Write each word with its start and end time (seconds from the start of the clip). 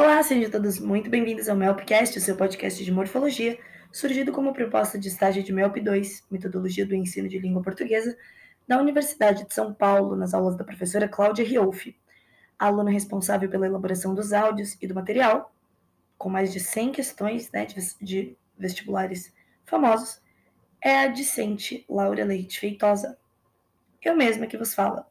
Olá, 0.00 0.22
sejam 0.22 0.48
todos 0.48 0.78
muito 0.78 1.10
bem-vindos 1.10 1.48
ao 1.48 1.56
MELPcast, 1.56 2.16
o 2.16 2.20
seu 2.20 2.36
podcast 2.36 2.84
de 2.84 2.92
morfologia, 2.92 3.58
surgido 3.90 4.30
como 4.30 4.52
proposta 4.52 4.96
de 4.96 5.08
estágio 5.08 5.42
de 5.42 5.52
MELP 5.52 5.80
2, 5.80 6.24
Metodologia 6.30 6.86
do 6.86 6.94
Ensino 6.94 7.28
de 7.28 7.36
Língua 7.36 7.64
Portuguesa, 7.64 8.16
da 8.64 8.80
Universidade 8.80 9.44
de 9.44 9.52
São 9.52 9.74
Paulo, 9.74 10.14
nas 10.14 10.34
aulas 10.34 10.56
da 10.56 10.62
professora 10.62 11.08
Cláudia 11.08 11.44
Riolfi, 11.44 11.98
aluna 12.56 12.92
responsável 12.92 13.48
pela 13.48 13.66
elaboração 13.66 14.14
dos 14.14 14.32
áudios 14.32 14.78
e 14.80 14.86
do 14.86 14.94
material, 14.94 15.52
com 16.16 16.28
mais 16.28 16.52
de 16.52 16.60
100 16.60 16.92
questões 16.92 17.50
né, 17.50 17.66
de 18.00 18.36
vestibulares 18.56 19.34
famosos, 19.66 20.22
é 20.80 20.96
a 21.00 21.08
discente 21.08 21.84
Laura 21.88 22.24
Leite 22.24 22.60
Feitosa. 22.60 23.18
Eu 24.00 24.16
mesma 24.16 24.46
que 24.46 24.56
vos 24.56 24.72
fala. 24.72 25.08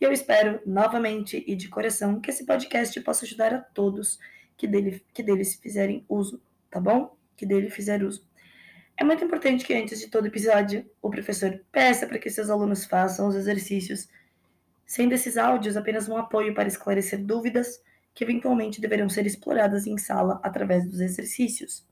E 0.00 0.04
eu 0.04 0.12
espero, 0.12 0.60
novamente 0.64 1.42
e 1.46 1.56
de 1.56 1.68
coração, 1.68 2.20
que 2.20 2.30
esse 2.30 2.46
podcast 2.46 3.00
possa 3.00 3.24
ajudar 3.24 3.52
a 3.52 3.58
todos 3.58 4.18
que 4.56 4.66
dele, 4.66 5.04
que 5.12 5.22
deles 5.22 5.54
fizerem 5.54 6.04
uso, 6.08 6.40
tá 6.70 6.80
bom? 6.80 7.16
Que 7.36 7.44
dele 7.44 7.70
fizer 7.70 8.02
uso. 8.02 8.26
É 8.96 9.04
muito 9.04 9.24
importante 9.24 9.64
que 9.64 9.74
antes 9.74 10.00
de 10.00 10.08
todo 10.08 10.26
episódio 10.26 10.84
o 11.00 11.08
professor 11.08 11.60
peça 11.70 12.06
para 12.06 12.18
que 12.18 12.28
seus 12.28 12.50
alunos 12.50 12.84
façam 12.84 13.28
os 13.28 13.36
exercícios, 13.36 14.08
sendo 14.84 15.14
esses 15.14 15.36
áudios 15.36 15.76
apenas 15.76 16.08
um 16.08 16.16
apoio 16.16 16.52
para 16.54 16.66
esclarecer 16.66 17.24
dúvidas 17.24 17.80
que 18.12 18.24
eventualmente 18.24 18.80
deverão 18.80 19.08
ser 19.08 19.26
exploradas 19.26 19.86
em 19.86 19.96
sala 19.96 20.40
através 20.42 20.84
dos 20.84 21.00
exercícios. 21.00 21.86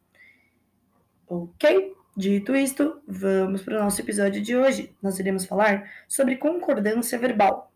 Ok? 1.29 1.95
Dito 2.17 2.57
isto, 2.57 3.01
vamos 3.07 3.63
para 3.63 3.77
o 3.77 3.85
nosso 3.85 4.01
episódio 4.01 4.43
de 4.43 4.57
hoje. 4.57 4.93
Nós 5.01 5.19
iremos 5.21 5.45
falar 5.45 5.89
sobre 6.09 6.37
concordância 6.37 7.19
verbal. 7.19 7.71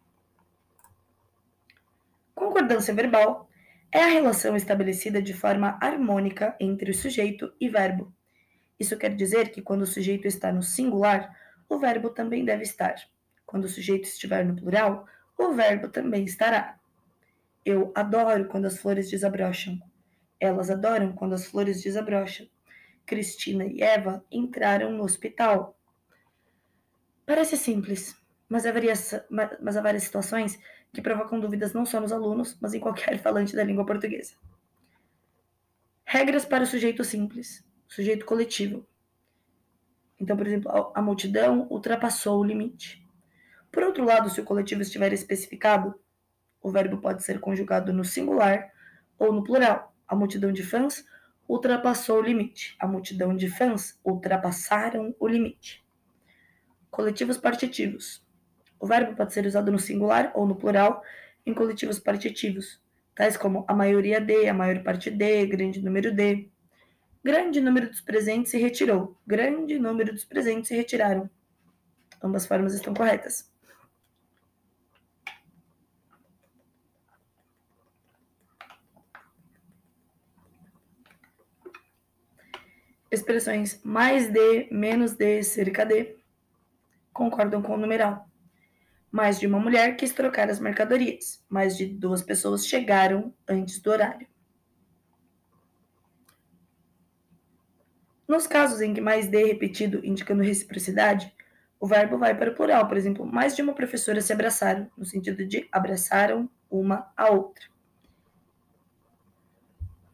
Concordância 2.41 2.95
verbal 2.95 3.51
é 3.93 4.03
a 4.03 4.07
relação 4.07 4.57
estabelecida 4.57 5.21
de 5.21 5.35
forma 5.35 5.77
harmônica 5.79 6.57
entre 6.59 6.91
o 6.91 6.95
sujeito 6.95 7.53
e 7.61 7.69
verbo. 7.69 8.15
Isso 8.79 8.97
quer 8.97 9.15
dizer 9.15 9.51
que 9.51 9.61
quando 9.61 9.83
o 9.83 9.87
sujeito 9.87 10.27
está 10.27 10.51
no 10.51 10.63
singular, 10.63 11.37
o 11.69 11.79
verbo 11.79 12.09
também 12.09 12.43
deve 12.43 12.63
estar. 12.63 12.95
Quando 13.45 13.67
o 13.67 13.69
sujeito 13.69 14.05
estiver 14.05 14.43
no 14.43 14.57
plural, 14.57 15.05
o 15.37 15.53
verbo 15.53 15.91
também 15.91 16.25
estará. 16.25 16.81
Eu 17.63 17.93
adoro 17.95 18.47
quando 18.47 18.65
as 18.65 18.79
flores 18.79 19.11
desabrocham. 19.11 19.79
Elas 20.41 20.71
adoram 20.71 21.13
quando 21.13 21.35
as 21.35 21.45
flores 21.45 21.83
desabrocham. 21.83 22.49
Cristina 23.05 23.67
e 23.67 23.83
Eva 23.83 24.25
entraram 24.33 24.91
no 24.93 25.05
hospital. 25.05 25.79
Parece 27.27 27.59
simples, 27.59 28.17
mas 28.49 28.65
há, 28.65 28.73
várias, 28.73 29.15
mas 29.29 29.77
há 29.77 29.83
várias 29.83 30.05
situações 30.05 30.59
que 30.93 31.03
provocam 31.03 31.39
dúvidas 31.39 31.73
não 31.73 31.87
só 31.87 32.01
nos 32.01 32.13
alunos, 32.13 32.57
mas 32.61 32.75
em 32.75 32.81
qualquer 32.81 33.19
falante 33.23 33.55
da 33.55 33.65
língua 33.65 33.87
portuguesa. 33.87 34.35
Regras 36.05 36.45
para 36.45 36.65
o 36.65 36.67
sujeito 36.67 37.05
simples, 37.05 37.65
sujeito 37.87 38.27
coletivo. 38.27 38.87
Então, 40.19 40.37
por 40.37 40.47
exemplo, 40.47 40.93
a 40.95 41.01
multidão 41.01 41.67
ultrapassou 41.71 42.41
o 42.41 42.45
limite. 42.45 43.07
Por 43.71 43.83
outro 43.85 44.05
lado, 44.05 44.29
se 44.29 44.41
o 44.41 44.45
coletivo 44.45 44.83
estiver 44.83 45.13
especificado, 45.13 45.95
o 46.61 46.71
verbo 46.71 46.99
pode 46.99 47.23
ser 47.23 47.41
conjugado 47.41 47.93
no 47.93 48.05
singular 48.05 48.71
ou 49.19 49.33
no 49.33 49.45
plural. 49.45 49.95
A 50.07 50.15
multidão 50.15 50.53
de 50.53 50.63
fãs 50.63 51.05
ultrapassou 51.49 52.19
o 52.19 52.23
limite. 52.23 52.77
A 52.79 52.87
multidão 52.87 53.35
de 53.35 53.49
fãs 53.49 53.99
ultrapassaram 54.05 55.15
o 55.19 55.27
limite. 55.27 55.85
Coletivos 56.91 57.39
partitivos. 57.39 58.23
O 58.81 58.87
verbo 58.87 59.15
pode 59.15 59.35
ser 59.35 59.45
usado 59.45 59.71
no 59.71 59.79
singular 59.79 60.33
ou 60.35 60.47
no 60.47 60.57
plural 60.57 61.03
em 61.45 61.53
coletivos 61.53 62.01
partitivos, 62.01 62.81
tais 63.15 63.37
como 63.37 63.65
a 63.69 63.75
maioria 63.75 64.19
de, 64.21 64.49
a 64.49 64.55
maior 64.55 64.83
parte 64.83 65.11
de, 65.11 65.47
grande 65.47 65.83
número 65.83 66.11
de. 66.11 66.51
Grande 67.23 67.61
número 67.61 67.89
dos 67.89 68.01
presentes 68.01 68.51
se 68.51 68.59
retirou. 68.59 69.19
Grande 69.27 69.79
número 69.79 70.13
dos 70.15 70.25
presentes 70.25 70.69
se 70.69 70.75
retiraram. 70.75 71.29
Ambas 72.23 72.47
formas 72.47 72.73
estão 72.73 72.95
corretas. 72.95 73.51
Expressões 83.11 83.81
mais 83.85 84.33
de, 84.33 84.69
menos 84.71 85.15
de, 85.15 85.43
cerca 85.43 85.85
de 85.85 86.17
concordam 87.13 87.61
com 87.61 87.75
o 87.75 87.77
numeral. 87.77 88.30
Mais 89.11 89.41
de 89.41 89.47
uma 89.47 89.59
mulher 89.59 89.97
quis 89.97 90.13
trocar 90.13 90.49
as 90.49 90.61
mercadorias. 90.61 91.45
Mais 91.49 91.77
de 91.77 91.87
duas 91.87 92.23
pessoas 92.23 92.67
chegaram 92.67 93.35
antes 93.49 93.81
do 93.81 93.91
horário. 93.91 94.27
Nos 98.29 98.47
casos 98.47 98.81
em 98.81 98.95
que 98.95 99.01
mais 99.01 99.27
de 99.27 99.43
é 99.43 99.45
repetido 99.45 100.01
indicando 100.07 100.43
reciprocidade, 100.45 101.35
o 101.81 101.87
verbo 101.87 102.17
vai 102.17 102.33
para 102.37 102.53
o 102.53 102.55
plural. 102.55 102.87
Por 102.87 102.97
exemplo, 102.97 103.27
mais 103.27 103.57
de 103.57 103.63
uma 103.63 103.73
professora 103.73 104.21
se 104.21 104.33
abraçaram, 104.33 104.89
no 104.97 105.05
sentido 105.05 105.45
de 105.45 105.67
abraçaram 105.73 106.49
uma 106.71 107.11
a 107.17 107.29
outra. 107.31 107.65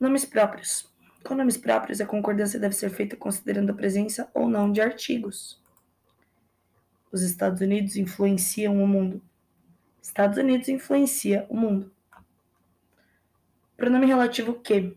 Nomes 0.00 0.24
próprios. 0.24 0.90
Com 1.22 1.34
nomes 1.34 1.58
próprios, 1.58 2.00
a 2.00 2.06
concordância 2.06 2.58
deve 2.58 2.74
ser 2.74 2.88
feita 2.88 3.16
considerando 3.16 3.70
a 3.70 3.74
presença 3.74 4.30
ou 4.32 4.48
não 4.48 4.72
de 4.72 4.80
artigos. 4.80 5.60
Os 7.12 7.22
Estados 7.22 7.61
Unidos 7.61 7.97
influenciam 7.97 8.83
o 8.83 8.87
mundo. 8.87 9.22
Estados 10.00 10.39
Unidos 10.39 10.69
influencia 10.69 11.47
o 11.49 11.56
mundo. 11.56 11.93
Pronome 13.77 14.06
relativo 14.06 14.55
que. 14.61 14.97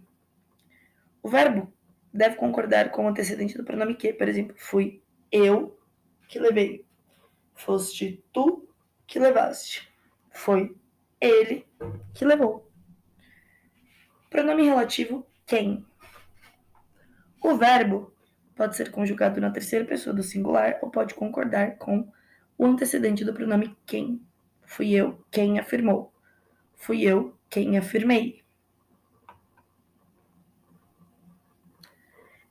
O 1.22 1.30
verbo 1.30 1.72
deve 2.14 2.36
concordar 2.36 2.92
com 2.92 3.06
o 3.06 3.08
antecedente 3.10 3.58
do 3.58 3.64
pronome 3.64 3.96
que. 3.96 4.14
Por 4.14 4.28
exemplo, 4.28 4.56
fui 4.58 5.02
eu 5.32 5.78
que 6.28 6.40
levei. 6.40 6.86
Foste 7.56 8.24
tu 8.32 8.68
que 9.06 9.20
levaste. 9.20 9.92
Foi 10.32 10.76
ele 11.20 11.66
que 12.14 12.24
levou. 12.24 12.72
Pronome 14.30 14.64
relativo 14.64 15.26
quem. 15.46 15.86
O 17.42 17.56
verbo 17.56 18.14
pode 18.60 18.76
ser 18.76 18.92
conjugado 18.92 19.40
na 19.40 19.50
terceira 19.50 19.86
pessoa 19.86 20.14
do 20.14 20.22
singular 20.22 20.80
ou 20.82 20.90
pode 20.92 21.14
concordar 21.14 21.78
com 21.78 22.12
o 22.58 22.66
antecedente 22.66 23.24
do 23.24 23.34
pronome 23.34 23.74
quem. 23.86 24.22
Fui 24.66 24.92
eu 24.92 25.24
quem 25.32 25.58
afirmou. 25.58 26.14
Fui 26.76 27.04
eu 27.04 27.40
quem 27.50 27.78
afirmei. 27.78 28.44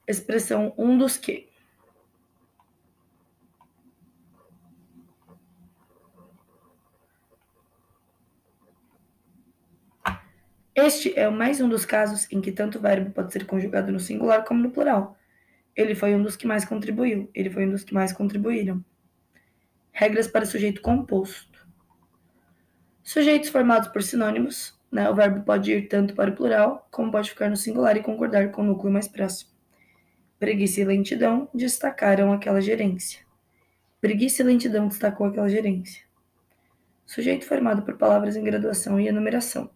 Expressão 0.07 0.73
um 0.79 0.97
dos 0.97 1.19
que. 1.19 1.47
Este 10.75 11.13
é 11.19 11.29
mais 11.29 11.61
um 11.61 11.69
dos 11.69 11.85
casos 11.85 12.27
em 12.33 12.41
que 12.41 12.51
tanto 12.51 12.79
o 12.79 12.81
verbo 12.81 13.11
pode 13.11 13.31
ser 13.31 13.47
conjugado 13.47 13.93
no 13.93 14.01
singular 14.01 14.43
como 14.47 14.63
no 14.63 14.71
plural. 14.71 15.19
Ele 15.78 15.94
foi 15.94 16.12
um 16.12 16.21
dos 16.21 16.34
que 16.34 16.44
mais 16.44 16.65
contribuiu. 16.65 17.31
Ele 17.33 17.49
foi 17.49 17.65
um 17.65 17.71
dos 17.71 17.84
que 17.84 17.94
mais 17.94 18.12
contribuíram. 18.12 18.84
Regras 19.93 20.27
para 20.27 20.44
sujeito 20.44 20.81
composto. 20.81 21.65
Sujeitos 23.00 23.49
formados 23.49 23.89
por 23.89 24.03
sinônimos. 24.03 24.77
Né? 24.91 25.09
O 25.09 25.15
verbo 25.15 25.44
pode 25.44 25.71
ir 25.71 25.87
tanto 25.87 26.16
para 26.16 26.31
o 26.31 26.34
plural, 26.34 26.89
como 26.91 27.12
pode 27.12 27.31
ficar 27.31 27.49
no 27.49 27.56
singular 27.56 27.97
e 27.97 28.03
concordar 28.03 28.50
com 28.50 28.62
o 28.62 28.65
núcleo 28.65 28.93
mais 28.93 29.06
próximo. 29.06 29.53
Preguiça 30.37 30.81
e 30.81 30.84
lentidão 30.84 31.49
destacaram 31.55 32.33
aquela 32.33 32.60
gerência. 32.60 33.21
Preguiça 34.00 34.43
e 34.43 34.47
lentidão 34.47 34.89
destacou 34.89 35.28
aquela 35.28 35.49
gerência. 35.49 36.03
Sujeito 37.06 37.47
formado 37.47 37.83
por 37.83 37.97
palavras 37.97 38.34
em 38.34 38.43
graduação 38.43 38.99
e 38.99 39.06
enumeração. 39.06 39.71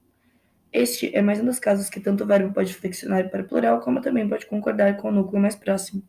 Este 0.72 1.14
é 1.14 1.20
mais 1.20 1.38
um 1.38 1.44
dos 1.44 1.58
casos 1.58 1.90
que 1.90 2.00
tanto 2.00 2.24
o 2.24 2.26
verbo 2.26 2.50
pode 2.54 2.72
flexionar 2.72 3.28
para 3.28 3.42
o 3.42 3.46
plural, 3.46 3.80
como 3.80 4.00
também 4.00 4.26
pode 4.26 4.46
concordar 4.46 4.96
com 4.96 5.08
o 5.08 5.12
núcleo 5.12 5.38
mais 5.40 5.54
próximo. 5.54 6.02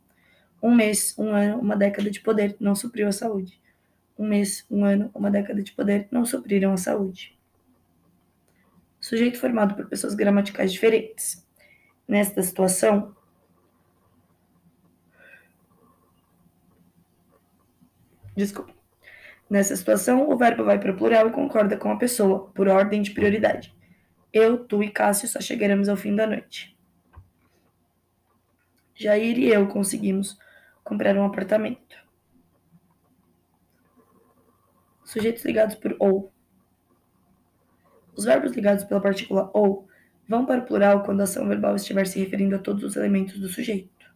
Um 0.61 0.73
mês, 0.73 1.13
um 1.17 1.33
ano, 1.33 1.59
uma 1.59 1.75
década 1.75 2.09
de 2.09 2.21
poder 2.21 2.55
não 2.61 2.73
supriu 2.73 3.09
a 3.09 3.11
saúde. 3.11 3.61
Um 4.17 4.25
mês, 4.25 4.65
um 4.71 4.85
ano, 4.85 5.11
uma 5.13 5.29
década 5.29 5.61
de 5.61 5.73
poder 5.73 6.07
não 6.09 6.25
supriram 6.25 6.71
a 6.71 6.77
saúde. 6.77 7.37
Sujeito 9.01 9.37
formado 9.37 9.75
por 9.75 9.89
pessoas 9.89 10.15
gramaticais 10.15 10.71
diferentes. 10.71 11.45
Nesta 12.07 12.41
situação, 12.41 13.13
Desculpa. 18.35 18.73
Nessa 19.49 19.75
situação, 19.75 20.27
o 20.29 20.35
verbo 20.37 20.63
vai 20.63 20.79
para 20.79 20.91
o 20.91 20.95
plural 20.95 21.27
e 21.27 21.31
concorda 21.31 21.77
com 21.77 21.91
a 21.91 21.97
pessoa, 21.97 22.49
por 22.55 22.67
ordem 22.67 23.01
de 23.01 23.11
prioridade. 23.11 23.71
Eu, 24.33 24.65
tu 24.65 24.81
e 24.81 24.89
Cássio 24.89 25.27
só 25.27 25.39
chegaremos 25.39 25.87
ao 25.87 25.95
fim 25.95 26.15
da 26.15 26.25
noite. 26.25 26.75
Jair 28.95 29.37
e 29.37 29.49
eu 29.49 29.67
conseguimos 29.67 30.39
comprar 30.83 31.15
um 31.15 31.23
apartamento. 31.23 31.95
Sujeitos 35.05 35.45
ligados 35.45 35.75
por 35.75 35.95
ou. 35.99 36.33
Os 38.15 38.25
verbos 38.25 38.53
ligados 38.53 38.83
pela 38.83 38.99
partícula 38.99 39.51
ou 39.53 39.87
vão 40.27 40.47
para 40.47 40.61
o 40.61 40.65
plural 40.65 41.03
quando 41.03 41.21
a 41.21 41.25
ação 41.25 41.47
verbal 41.47 41.75
estiver 41.75 42.07
se 42.07 42.19
referindo 42.19 42.55
a 42.55 42.59
todos 42.59 42.83
os 42.83 42.95
elementos 42.95 43.39
do 43.39 43.47
sujeito. 43.47 44.11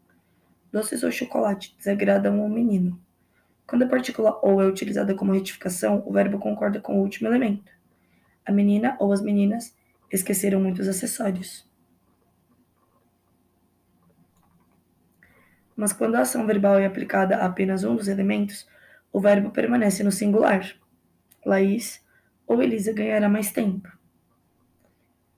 Doces 0.71 1.03
ou 1.03 1.11
chocolate 1.11 1.75
desagradam 1.77 2.41
ao 2.41 2.49
menino. 2.49 2.99
Quando 3.67 3.83
a 3.83 3.87
partícula 3.87 4.39
ou 4.41 4.59
é 4.61 4.65
utilizada 4.65 5.13
como 5.13 5.33
retificação, 5.33 6.01
o 6.07 6.11
verbo 6.11 6.39
concorda 6.39 6.79
com 6.79 6.97
o 6.97 7.01
último 7.01 7.27
elemento. 7.27 7.71
A 8.43 8.51
menina 8.51 8.95
ou 8.99 9.13
as 9.13 9.21
meninas 9.21 9.76
esqueceram 10.11 10.59
muitos 10.59 10.87
acessórios. 10.87 11.67
Mas 15.75 15.93
quando 15.93 16.15
a 16.15 16.21
ação 16.21 16.47
verbal 16.47 16.79
é 16.79 16.85
aplicada 16.85 17.37
a 17.37 17.45
apenas 17.45 17.83
um 17.83 17.95
dos 17.95 18.07
elementos, 18.07 18.67
o 19.11 19.19
verbo 19.19 19.51
permanece 19.51 20.03
no 20.03 20.11
singular. 20.11 20.75
Laís 21.45 22.03
ou 22.47 22.63
Elisa 22.63 22.91
ganhará 22.91 23.29
mais 23.29 23.51
tempo. 23.51 23.87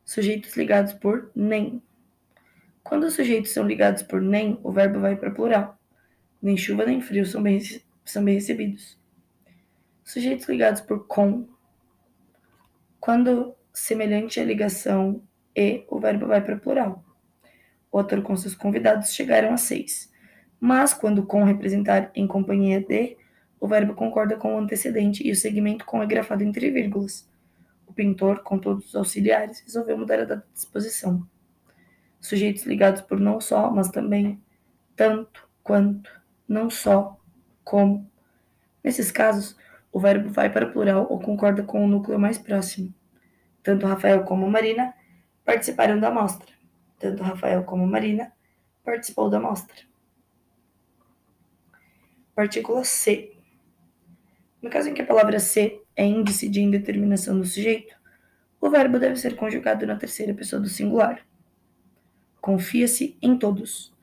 Sujeitos 0.06 0.56
ligados 0.56 0.94
por 0.94 1.30
nem. 1.36 1.84
Quando 2.84 3.04
os 3.04 3.14
sujeitos 3.14 3.52
são 3.52 3.68
ligados 3.68 4.02
por 4.02 4.22
nem, 4.22 4.60
o 4.64 4.72
verbo 4.72 5.00
vai 5.00 5.16
para 5.16 5.30
plural. 5.30 5.78
Nem 6.42 6.56
chuva 6.56 6.86
nem 6.86 7.02
frio 7.02 7.26
são 7.26 7.44
bem 7.44 7.60
são 8.06 8.24
bem 8.24 8.36
recebidos. 8.36 8.98
Sujeitos 10.04 10.48
ligados 10.48 10.82
por 10.82 11.06
com. 11.06 11.48
Quando 13.00 13.56
semelhante 13.74 14.40
à 14.40 14.44
ligação 14.44 15.22
e, 15.56 15.86
o 15.90 16.00
verbo 16.00 16.28
vai 16.28 16.42
para 16.42 16.58
plural. 16.58 17.04
O 17.92 17.98
autor 17.98 18.22
com 18.22 18.36
seus 18.36 18.56
convidados 18.56 19.14
chegaram 19.14 19.54
a 19.54 19.58
seis. 19.58 20.12
Mas, 20.60 20.94
quando 20.94 21.26
com 21.26 21.44
representar 21.44 22.12
em 22.14 22.28
companhia 22.28 22.82
de, 22.82 23.18
o 23.60 23.68
verbo 23.68 23.94
concorda 23.94 24.38
com 24.38 24.56
o 24.56 24.58
antecedente 24.58 25.26
e 25.28 25.32
o 25.32 25.36
segmento 25.36 25.86
com 25.86 26.02
é 26.02 26.06
grafado 26.06 26.44
entre 26.44 26.70
vírgulas. 26.70 27.30
O 27.86 27.94
pintor, 27.94 28.44
com 28.44 28.58
todos 28.58 28.88
os 28.88 28.96
auxiliares, 28.96 29.62
resolveu 29.62 29.98
mudar 29.98 30.20
a 30.20 30.26
data 30.26 30.46
de 30.48 30.54
disposição. 30.54 31.28
Sujeitos 32.22 32.66
ligados 32.66 33.02
por 33.02 33.20
não 33.20 33.42
só, 33.42 33.72
mas 33.72 33.90
também, 33.90 34.42
tanto, 34.96 35.48
quanto, 35.64 36.10
não 36.48 36.70
só, 36.70 37.20
como. 37.64 38.10
Nesses 38.84 39.12
casos, 39.12 39.58
o 39.92 40.00
verbo 40.00 40.30
vai 40.30 40.52
para 40.52 40.68
o 40.68 40.72
plural 40.72 41.08
ou 41.10 41.20
concorda 41.20 41.64
com 41.64 41.84
o 41.84 41.88
núcleo 41.88 42.20
mais 42.20 42.38
próximo. 42.38 42.94
Tanto 43.64 43.86
Rafael 43.86 44.24
como 44.24 44.50
Marina 44.50 44.94
participaram 45.46 46.00
da 46.00 46.10
amostra. 46.10 46.54
Tanto 46.98 47.24
Rafael 47.24 47.64
como 47.64 47.86
Marina 47.86 48.32
participou 48.84 49.30
da 49.30 49.38
amostra. 49.38 49.78
Partícula 52.36 52.84
C. 52.84 53.34
No 54.62 54.70
caso 54.70 54.90
em 54.90 54.94
que 54.94 55.02
a 55.02 55.06
palavra 55.06 55.40
C 55.40 55.82
é 55.96 56.06
índice 56.06 56.50
de 56.50 56.62
indeterminação 56.62 57.38
do 57.38 57.46
sujeito, 57.46 57.96
o 58.62 58.70
verbo 58.70 59.00
deve 59.00 59.16
ser 59.16 59.36
conjugado 59.36 59.86
na 59.86 59.96
terceira 59.96 60.34
pessoa 60.34 60.62
do 60.62 60.68
singular. 60.68 61.26
Confia-se 62.42 63.18
em 63.22 63.38
todos. 63.38 63.94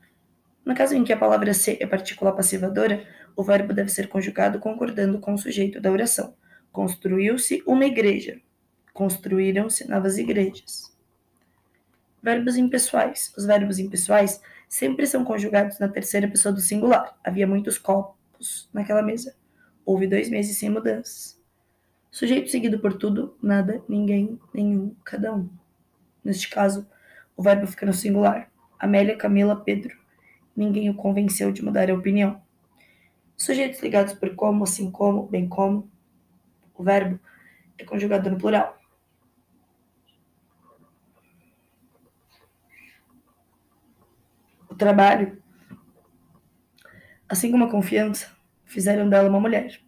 No 0.65 0.75
caso 0.75 0.95
em 0.95 1.03
que 1.03 1.13
a 1.13 1.17
palavra 1.17 1.53
ser 1.53 1.77
é 1.79 1.87
partícula 1.87 2.35
passivadora, 2.35 3.05
o 3.35 3.43
verbo 3.43 3.73
deve 3.73 3.89
ser 3.89 4.07
conjugado 4.07 4.59
concordando 4.59 5.19
com 5.19 5.33
o 5.33 5.37
sujeito 5.37 5.79
da 5.79 5.91
oração. 5.91 6.35
Construiu-se 6.71 7.63
uma 7.65 7.85
igreja. 7.85 8.41
Construíram-se 8.97 9.87
novas 9.87 10.17
igrejas. 10.17 10.91
Verbos 12.19 12.57
impessoais. 12.57 13.31
Os 13.37 13.45
verbos 13.45 13.77
impessoais 13.77 14.41
sempre 14.67 15.05
são 15.05 15.23
conjugados 15.23 15.77
na 15.77 15.87
terceira 15.87 16.27
pessoa 16.27 16.51
do 16.51 16.61
singular. 16.61 17.15
Havia 17.23 17.45
muitos 17.45 17.77
copos 17.77 18.67
naquela 18.73 19.03
mesa. 19.03 19.35
Houve 19.85 20.07
dois 20.07 20.31
meses 20.31 20.57
sem 20.57 20.71
mudanças. 20.71 21.39
Sujeito 22.09 22.49
seguido 22.49 22.79
por 22.79 22.95
tudo, 22.95 23.37
nada, 23.39 23.83
ninguém, 23.87 24.39
nenhum, 24.51 24.95
cada 25.05 25.31
um. 25.31 25.47
Neste 26.23 26.49
caso, 26.49 26.89
o 27.35 27.43
verbo 27.43 27.67
fica 27.67 27.85
no 27.85 27.93
singular. 27.93 28.51
Amélia, 28.79 29.15
Camila, 29.15 29.63
Pedro. 29.63 29.95
Ninguém 30.55 30.89
o 30.89 30.95
convenceu 30.95 31.51
de 31.51 31.63
mudar 31.63 31.87
a 31.91 31.93
opinião. 31.93 32.41
Sujeitos 33.35 33.79
ligados 33.79 34.13
por 34.13 34.33
como, 34.33 34.63
assim 34.63 34.89
como, 34.89 35.27
bem 35.27 35.47
como. 35.47 35.87
O 36.73 36.81
verbo 36.81 37.19
é 37.77 37.85
conjugado 37.85 38.31
no 38.31 38.39
plural. 38.39 38.76
Trabalho, 44.77 45.41
assim 47.27 47.51
como 47.51 47.65
a 47.65 47.71
confiança, 47.71 48.31
fizeram 48.65 49.09
dela 49.09 49.29
uma 49.29 49.39
mulher. 49.39 49.79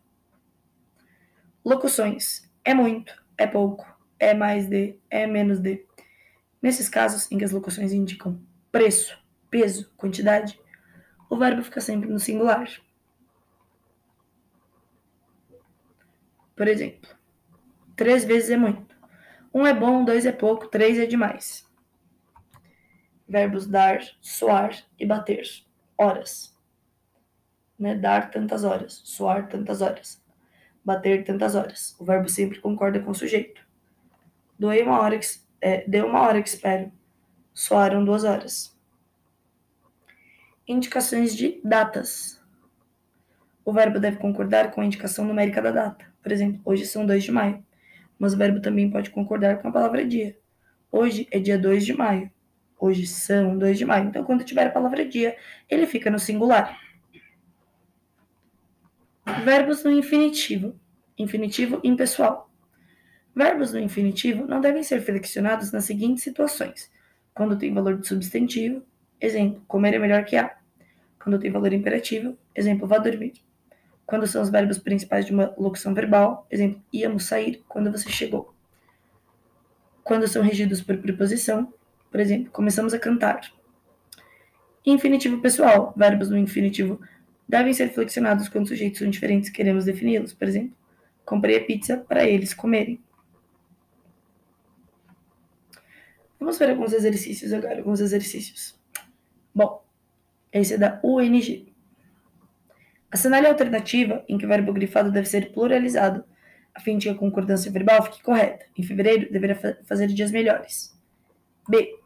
Locuções: 1.64 2.50
é 2.64 2.74
muito, 2.74 3.14
é 3.38 3.46
pouco, 3.46 3.86
é 4.18 4.34
mais 4.34 4.68
de, 4.68 4.98
é 5.10 5.28
menos 5.28 5.60
de. 5.60 5.86
Nesses 6.62 6.90
casos 6.90 7.32
em 7.32 7.38
que 7.38 7.46
as 7.46 7.52
locuções 7.52 7.94
indicam 7.94 8.42
preço, 8.72 9.18
peso, 9.50 9.92
quantidade, 9.96 10.60
o 11.30 11.38
verbo 11.38 11.64
fica 11.64 11.80
sempre 11.80 12.10
no 12.10 12.20
singular. 12.20 12.68
Por 16.56 16.68
exemplo, 16.68 17.10
três 17.96 18.26
vezes 18.26 18.50
é 18.50 18.58
muito. 18.58 18.94
Um 19.54 19.66
é 19.66 19.74
bom, 19.74 20.04
dois 20.04 20.26
é 20.26 20.32
pouco, 20.32 20.68
três 20.68 21.00
é 21.00 21.06
demais. 21.06 21.69
Verbos 23.30 23.68
dar, 23.68 24.02
soar 24.20 24.76
e 24.98 25.06
bater. 25.06 25.44
Horas. 25.96 26.58
Né? 27.78 27.94
Dar 27.94 28.32
tantas 28.32 28.64
horas, 28.64 29.02
soar 29.06 29.48
tantas 29.48 29.84
horas, 29.84 30.20
bater 30.84 31.24
tantas 31.24 31.54
horas. 31.54 31.96
O 32.00 32.04
verbo 32.04 32.28
sempre 32.28 32.60
concorda 32.60 33.00
com 33.00 33.12
o 33.12 33.16
sujeito. 33.16 33.62
Doei 34.58 34.82
uma 34.82 35.00
hora 35.00 35.20
que, 35.20 35.28
é, 35.62 35.88
deu 35.88 36.08
uma 36.08 36.22
hora 36.22 36.42
que 36.42 36.50
espero. 36.50 36.92
Soaram 37.54 38.04
duas 38.04 38.24
horas. 38.24 38.76
Indicações 40.68 41.36
de 41.36 41.62
datas. 41.64 42.44
O 43.64 43.72
verbo 43.72 44.00
deve 44.00 44.18
concordar 44.18 44.72
com 44.72 44.82
a 44.82 44.86
indicação 44.86 45.24
numérica 45.24 45.62
da 45.62 45.70
data. 45.70 46.12
Por 46.24 46.32
exemplo, 46.32 46.60
hoje 46.66 46.88
são 46.88 47.06
2 47.06 47.24
de 47.24 47.32
maio. 47.32 47.64
Mas 48.18 48.34
o 48.34 48.38
verbo 48.38 48.60
também 48.60 48.90
pode 48.90 49.12
concordar 49.12 49.62
com 49.62 49.68
a 49.68 49.72
palavra 49.72 50.04
dia. 50.04 50.36
Hoje 50.92 51.28
é 51.30 51.40
dia 51.40 51.60
2 51.60 51.86
de 51.86 51.94
maio. 51.94 52.32
Hoje 52.80 53.06
são 53.06 53.58
2 53.58 53.78
de 53.78 53.86
maio. 53.86 54.08
Então, 54.08 54.24
quando 54.24 54.44
tiver 54.44 54.68
a 54.68 54.72
palavra 54.72 55.06
dia, 55.06 55.36
ele 55.70 55.86
fica 55.86 56.10
no 56.10 56.18
singular. 56.18 56.80
Verbos 59.44 59.84
no 59.84 59.92
infinitivo. 59.92 60.80
Infinitivo 61.18 61.82
impessoal. 61.84 62.50
Verbos 63.36 63.74
no 63.74 63.80
infinitivo 63.80 64.48
não 64.48 64.62
devem 64.62 64.82
ser 64.82 65.02
flexionados 65.02 65.72
nas 65.72 65.86
seguintes 65.86 66.24
situações: 66.24 66.90
quando 67.34 67.58
tem 67.58 67.74
valor 67.74 67.98
de 67.98 68.08
substantivo, 68.08 68.82
exemplo, 69.20 69.62
comer 69.68 69.94
é 69.96 70.00
melhor 70.00 70.24
que 70.24 70.38
a. 70.38 70.58
Quando 71.22 71.38
tem 71.38 71.52
valor 71.52 71.74
imperativo, 71.74 72.38
exemplo, 72.56 72.88
vá 72.88 72.98
dormir 72.98 73.34
quando 74.10 74.26
são 74.26 74.42
os 74.42 74.50
verbos 74.50 74.80
principais 74.80 75.24
de 75.24 75.32
uma 75.32 75.54
locução 75.56 75.94
verbal, 75.94 76.48
exemplo, 76.50 76.82
íamos 76.92 77.26
sair 77.26 77.64
quando 77.68 77.92
você 77.92 78.10
chegou. 78.10 78.52
Quando 80.04 80.28
são 80.28 80.42
regidos 80.42 80.82
por 80.82 80.98
preposição, 80.98 81.72
por 82.12 82.20
exemplo, 82.20 82.52
começamos 82.52 82.94
a 82.94 83.00
cantar. 83.00 83.42
Infinitivo 84.86 85.42
pessoal, 85.42 85.94
verbos 85.96 86.30
no 86.30 86.38
infinitivo 86.38 87.00
devem 87.48 87.74
ser 87.74 87.90
flexionados 87.94 88.48
quando 88.48 88.68
sujeitos 88.68 89.00
são 89.00 89.10
diferentes 89.10 89.50
queremos 89.50 89.86
defini-los, 89.86 90.34
por 90.34 90.48
exemplo, 90.48 90.76
comprei 91.26 91.58
a 91.58 91.66
pizza 91.66 91.98
para 91.98 92.24
eles 92.24 92.54
comerem. 92.54 93.00
Vamos 96.40 96.58
ver 96.58 96.70
alguns 96.70 96.94
exercícios 96.94 97.52
agora, 97.52 97.78
alguns 97.78 98.00
exercícios. 98.00 98.80
Bom, 99.54 99.84
esse 100.52 100.76
é 100.76 100.78
da 100.78 101.00
UNG. 101.04 101.74
Assinale 103.12 103.48
a 103.48 103.50
alternativa 103.50 104.24
em 104.28 104.38
que 104.38 104.46
o 104.46 104.48
verbo 104.48 104.72
grifado 104.72 105.12
deve 105.12 105.28
ser 105.28 105.52
pluralizado, 105.52 106.24
a 106.74 106.80
fim 106.80 106.98
de 106.98 107.08
que 107.08 107.14
a 107.14 107.16
concordância 107.16 107.72
verbal 107.72 108.04
fique 108.04 108.24
correta. 108.24 108.66
Em 108.78 108.84
fevereiro, 108.84 109.32
deverá 109.32 109.56
fazer 109.84 110.08
dias 110.08 110.32
melhores. 110.32 110.98
B. 111.68 111.99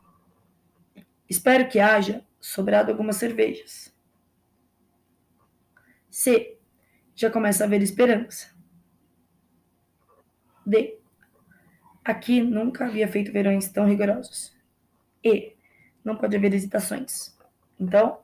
Espero 1.33 1.67
que 1.67 1.79
haja 1.79 2.23
sobrado 2.39 2.91
algumas 2.91 3.15
cervejas. 3.15 3.91
C. 6.07 6.59
Já 7.15 7.31
começa 7.31 7.63
a 7.63 7.65
haver 7.65 7.81
esperança. 7.81 8.53
D. 10.63 10.99
Aqui 12.05 12.39
nunca 12.39 12.85
havia 12.85 13.07
feito 13.07 13.31
verões 13.31 13.67
tão 13.69 13.87
rigorosos. 13.87 14.55
E. 15.23 15.55
Não 16.03 16.15
pode 16.15 16.37
haver 16.37 16.53
hesitações. 16.53 17.35
Então, 17.79 18.19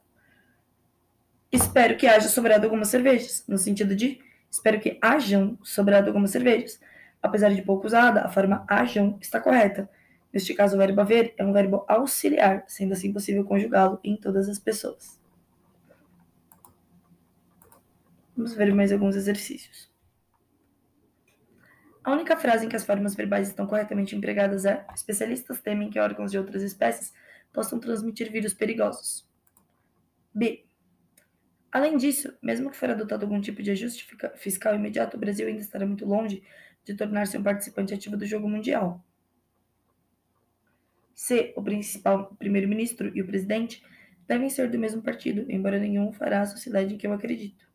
espero 1.51 1.97
que 1.97 2.05
haja 2.05 2.29
sobrado 2.29 2.65
algumas 2.65 2.89
cervejas, 2.89 3.43
no 3.47 3.57
sentido 3.57 3.95
de 3.95 4.21
espero 4.51 4.79
que 4.79 4.99
hajam 5.01 5.57
sobrado 5.63 6.09
algumas 6.09 6.29
cervejas. 6.29 6.79
Apesar 7.23 7.51
de 7.55 7.63
pouco 7.63 7.87
usada, 7.87 8.21
a 8.21 8.29
forma 8.29 8.63
hajam 8.69 9.17
está 9.19 9.41
correta. 9.41 9.89
Neste 10.31 10.53
caso, 10.53 10.75
o 10.75 10.79
verbo 10.79 11.01
haver 11.01 11.33
é 11.37 11.43
um 11.43 11.51
verbo 11.51 11.83
auxiliar, 11.87 12.63
sendo 12.67 12.93
assim 12.93 13.11
possível 13.11 13.43
conjugá-lo 13.43 13.99
em 14.03 14.15
todas 14.15 14.47
as 14.47 14.59
pessoas. 14.59 15.19
Vamos 18.37 18.53
ver 18.53 18.73
mais 18.73 18.91
alguns 18.91 19.15
exercícios. 19.15 19.89
A 22.03 22.13
única 22.13 22.37
frase 22.37 22.65
em 22.65 22.69
que 22.69 22.75
as 22.75 22.85
formas 22.85 23.13
verbais 23.13 23.49
estão 23.49 23.67
corretamente 23.67 24.15
empregadas 24.15 24.65
é: 24.65 24.85
especialistas 24.95 25.59
temem 25.61 25.89
que 25.89 25.99
órgãos 25.99 26.31
de 26.31 26.37
outras 26.37 26.63
espécies 26.63 27.13
possam 27.51 27.79
transmitir 27.79 28.31
vírus 28.31 28.53
perigosos. 28.53 29.27
B. 30.33 30.65
Além 31.71 31.97
disso, 31.97 32.33
mesmo 32.41 32.71
que 32.71 32.77
for 32.77 32.89
adotado 32.89 33.25
algum 33.25 33.41
tipo 33.41 33.61
de 33.61 33.71
ajuste 33.71 34.07
fiscal 34.37 34.73
imediato, 34.73 35.17
o 35.17 35.19
Brasil 35.19 35.47
ainda 35.47 35.61
estará 35.61 35.85
muito 35.85 36.05
longe 36.05 36.41
de 36.83 36.95
tornar-se 36.95 37.37
um 37.37 37.43
participante 37.43 37.93
ativo 37.93 38.17
do 38.17 38.25
jogo 38.25 38.49
mundial. 38.49 39.03
C. 41.19 41.51
O 41.53 41.61
principal 41.61 42.33
primeiro-ministro 42.39 43.11
e 43.13 43.21
o 43.21 43.27
presidente 43.27 43.83
devem 44.25 44.49
ser 44.49 44.71
do 44.71 44.79
mesmo 44.79 45.01
partido, 45.01 45.45
embora 45.51 45.77
nenhum 45.77 46.13
fará 46.13 46.39
a 46.39 46.45
sociedade 46.45 46.93
em 46.93 46.97
que 46.97 47.05
eu 47.05 47.11
acredito. 47.11 47.67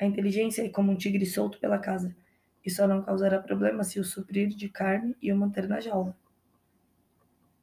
A 0.00 0.06
inteligência 0.06 0.62
é 0.64 0.70
como 0.70 0.90
um 0.90 0.96
tigre 0.96 1.26
solto 1.26 1.60
pela 1.60 1.78
casa, 1.78 2.16
e 2.64 2.70
só 2.70 2.88
não 2.88 3.02
causará 3.02 3.38
problema 3.38 3.84
se 3.84 4.00
o 4.00 4.04
suprir 4.04 4.48
de 4.48 4.66
carne 4.70 5.14
e 5.20 5.30
o 5.30 5.36
manter 5.36 5.68
na 5.68 5.78
jaula. 5.78 6.16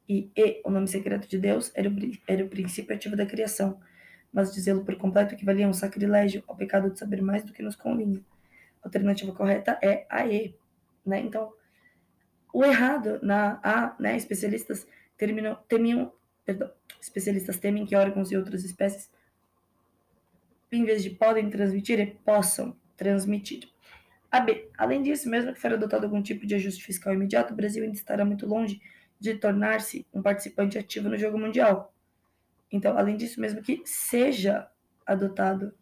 E 0.08 0.30
E, 0.36 0.62
o 0.64 0.70
nome 0.70 0.88
secreto 0.88 1.28
de 1.28 1.40
Deus, 1.40 1.72
era 1.74 1.90
o, 1.90 1.94
era 2.28 2.46
o 2.46 2.48
princípio 2.48 2.96
ativo 2.96 3.16
da 3.16 3.26
criação, 3.26 3.80
mas 4.32 4.54
dizê-lo 4.54 4.86
por 4.86 4.96
completo 4.98 5.34
equivalia 5.34 5.66
a 5.66 5.70
um 5.70 5.74
sacrilégio, 5.74 6.44
ao 6.48 6.56
pecado 6.56 6.92
de 6.92 7.00
saber 7.00 7.24
mais 7.24 7.44
do 7.44 7.52
que 7.52 7.64
nos 7.64 7.76
convinha. 7.76 8.24
A 8.84 8.88
alternativa 8.88 9.34
correta 9.34 9.80
é 9.82 10.06
a 10.08 10.28
E, 10.28 10.56
né? 11.04 11.22
Então, 11.22 11.52
o 12.56 12.64
errado 12.64 13.20
na 13.22 13.60
A, 13.62 13.94
né, 14.00 14.16
especialistas 14.16 14.88
terminam, 15.18 15.56
temiam, 15.68 16.14
perdão, 16.46 16.72
especialistas 17.02 17.58
temem 17.58 17.86
que 17.86 17.98
órgãos 17.98 18.32
e 18.32 18.38
outras 18.38 18.64
espécies, 18.64 19.12
em 20.72 20.86
vez 20.86 21.04
de 21.04 21.10
podem 21.10 21.50
transmitir, 21.50 22.16
possam 22.24 22.74
transmitir. 22.96 23.68
A 24.32 24.40
B. 24.40 24.70
Além 24.78 25.02
disso, 25.02 25.30
mesmo 25.30 25.54
que 25.54 25.60
for 25.60 25.74
adotado 25.74 26.06
algum 26.06 26.22
tipo 26.22 26.48
de 26.48 26.56
ajuste 26.56 26.82
fiscal 26.82 27.14
imediato, 27.14 27.52
o 27.52 27.58
Brasil 27.58 27.84
ainda 27.84 27.98
estará 27.98 28.24
muito 28.24 28.48
longe 28.48 28.82
de 29.20 29.36
tornar-se 29.36 30.08
um 30.14 30.22
participante 30.22 30.78
ativo 30.78 31.10
no 31.10 31.18
jogo 31.18 31.38
mundial. 31.38 31.94
Então, 32.72 32.98
além 32.98 33.18
disso, 33.18 33.42
mesmo 33.42 33.62
que 33.62 33.82
seja 33.84 34.66
adotado, 35.06 35.74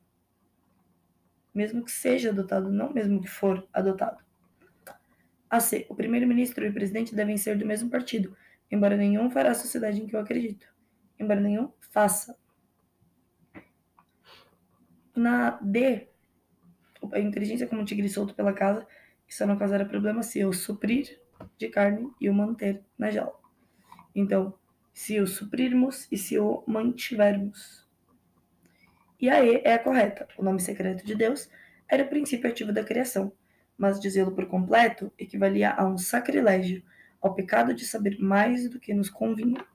mesmo 1.53 1.85
que 1.85 1.91
seja 1.91 2.31
adotado, 2.31 2.71
não 2.71 2.91
mesmo 2.91 3.21
que 3.21 3.29
for 3.29 3.67
adotado, 3.71 4.23
a 5.53 5.59
C. 5.59 5.85
O 5.87 5.93
primeiro-ministro 5.93 6.65
e 6.65 6.69
o 6.69 6.73
presidente 6.73 7.13
devem 7.13 7.37
ser 7.37 7.55
do 7.55 7.63
mesmo 7.63 7.87
partido, 7.87 8.35
embora 8.71 8.97
nenhum 8.97 9.29
fará 9.29 9.51
a 9.51 9.53
sociedade 9.53 10.01
em 10.01 10.07
que 10.07 10.15
eu 10.15 10.19
acredito. 10.19 10.65
Embora 11.19 11.39
nenhum 11.39 11.71
faça. 11.91 12.35
Na 15.15 15.51
D, 15.61 16.07
a 17.11 17.19
inteligência 17.19 17.67
como 17.67 17.83
um 17.83 17.85
tigre 17.85 18.09
solto 18.09 18.33
pela 18.33 18.51
casa, 18.51 18.87
que 19.27 19.35
só 19.35 19.45
não 19.45 19.55
causará 19.55 19.85
problema 19.85 20.23
se 20.23 20.39
eu 20.39 20.51
suprir 20.51 21.21
de 21.55 21.69
carne 21.69 22.11
e 22.19 22.31
o 22.31 22.33
manter 22.33 22.83
na 22.97 23.11
jaula. 23.11 23.39
Então, 24.15 24.57
se 24.91 25.19
o 25.19 25.27
suprirmos 25.27 26.07
e 26.11 26.17
se 26.17 26.39
o 26.39 26.63
mantivermos. 26.65 27.87
E 29.19 29.29
a 29.29 29.45
E 29.45 29.61
é 29.63 29.73
a 29.73 29.79
correta. 29.79 30.27
O 30.35 30.43
nome 30.43 30.59
secreto 30.59 31.05
de 31.05 31.13
Deus 31.13 31.47
era 31.87 32.03
o 32.03 32.09
princípio 32.09 32.49
ativo 32.49 32.73
da 32.73 32.83
criação 32.83 33.31
mas 33.77 33.99
dizê-lo 33.99 34.31
por 34.31 34.45
completo 34.47 35.11
equivalia 35.17 35.73
a 35.73 35.85
um 35.85 35.97
sacrilégio, 35.97 36.83
ao 37.21 37.33
pecado 37.33 37.73
de 37.73 37.85
saber 37.85 38.17
mais 38.19 38.69
do 38.69 38.79
que 38.79 38.93
nos 38.93 39.09
convinha. 39.09 39.65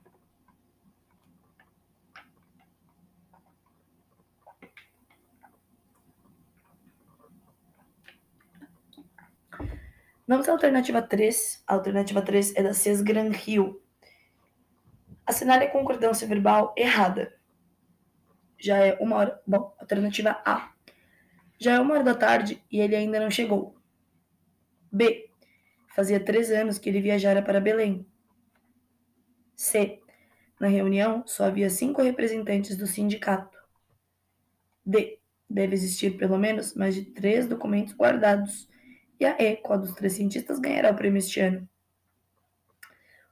Vamos 10.29 10.47
à 10.47 10.51
alternativa 10.51 11.01
3. 11.01 11.63
A 11.65 11.73
alternativa 11.73 12.21
3 12.21 12.55
é 12.55 12.61
da 12.61 12.71
CES 12.71 13.01
Gran 13.01 13.31
Rio. 13.31 13.81
Assinale 15.25 15.65
a 15.65 15.71
concordância 15.71 16.27
verbal 16.27 16.71
errada. 16.77 17.33
Já 18.59 18.77
é 18.77 18.95
uma 19.01 19.15
hora. 19.15 19.41
Bom, 19.47 19.73
alternativa 19.79 20.39
A. 20.45 20.71
Já 21.57 21.73
é 21.73 21.79
uma 21.79 21.95
hora 21.95 22.03
da 22.03 22.13
tarde 22.13 22.63
e 22.71 22.79
ele 22.79 22.95
ainda 22.95 23.19
não 23.19 23.31
chegou. 23.31 23.78
B. 24.91 25.29
Fazia 25.95 26.19
três 26.19 26.51
anos 26.51 26.77
que 26.77 26.89
ele 26.89 27.01
viajara 27.01 27.41
para 27.41 27.59
Belém. 27.59 28.05
C. 29.55 29.99
Na 30.59 30.67
reunião, 30.67 31.23
só 31.25 31.45
havia 31.45 31.69
cinco 31.69 32.01
representantes 32.01 32.75
do 32.77 32.87
sindicato. 32.87 33.57
D. 34.85 35.19
Deve 35.49 35.73
existir 35.73 36.17
pelo 36.17 36.37
menos 36.37 36.73
mais 36.75 36.95
de 36.95 37.05
três 37.05 37.47
documentos 37.47 37.93
guardados. 37.93 38.69
E 39.19 39.25
a 39.25 39.35
E, 39.39 39.57
qual 39.57 39.79
dos 39.79 39.93
três 39.93 40.13
cientistas 40.13 40.59
ganhará 40.59 40.91
o 40.91 40.95
prêmio 40.95 41.19
este 41.19 41.39
ano? 41.39 41.67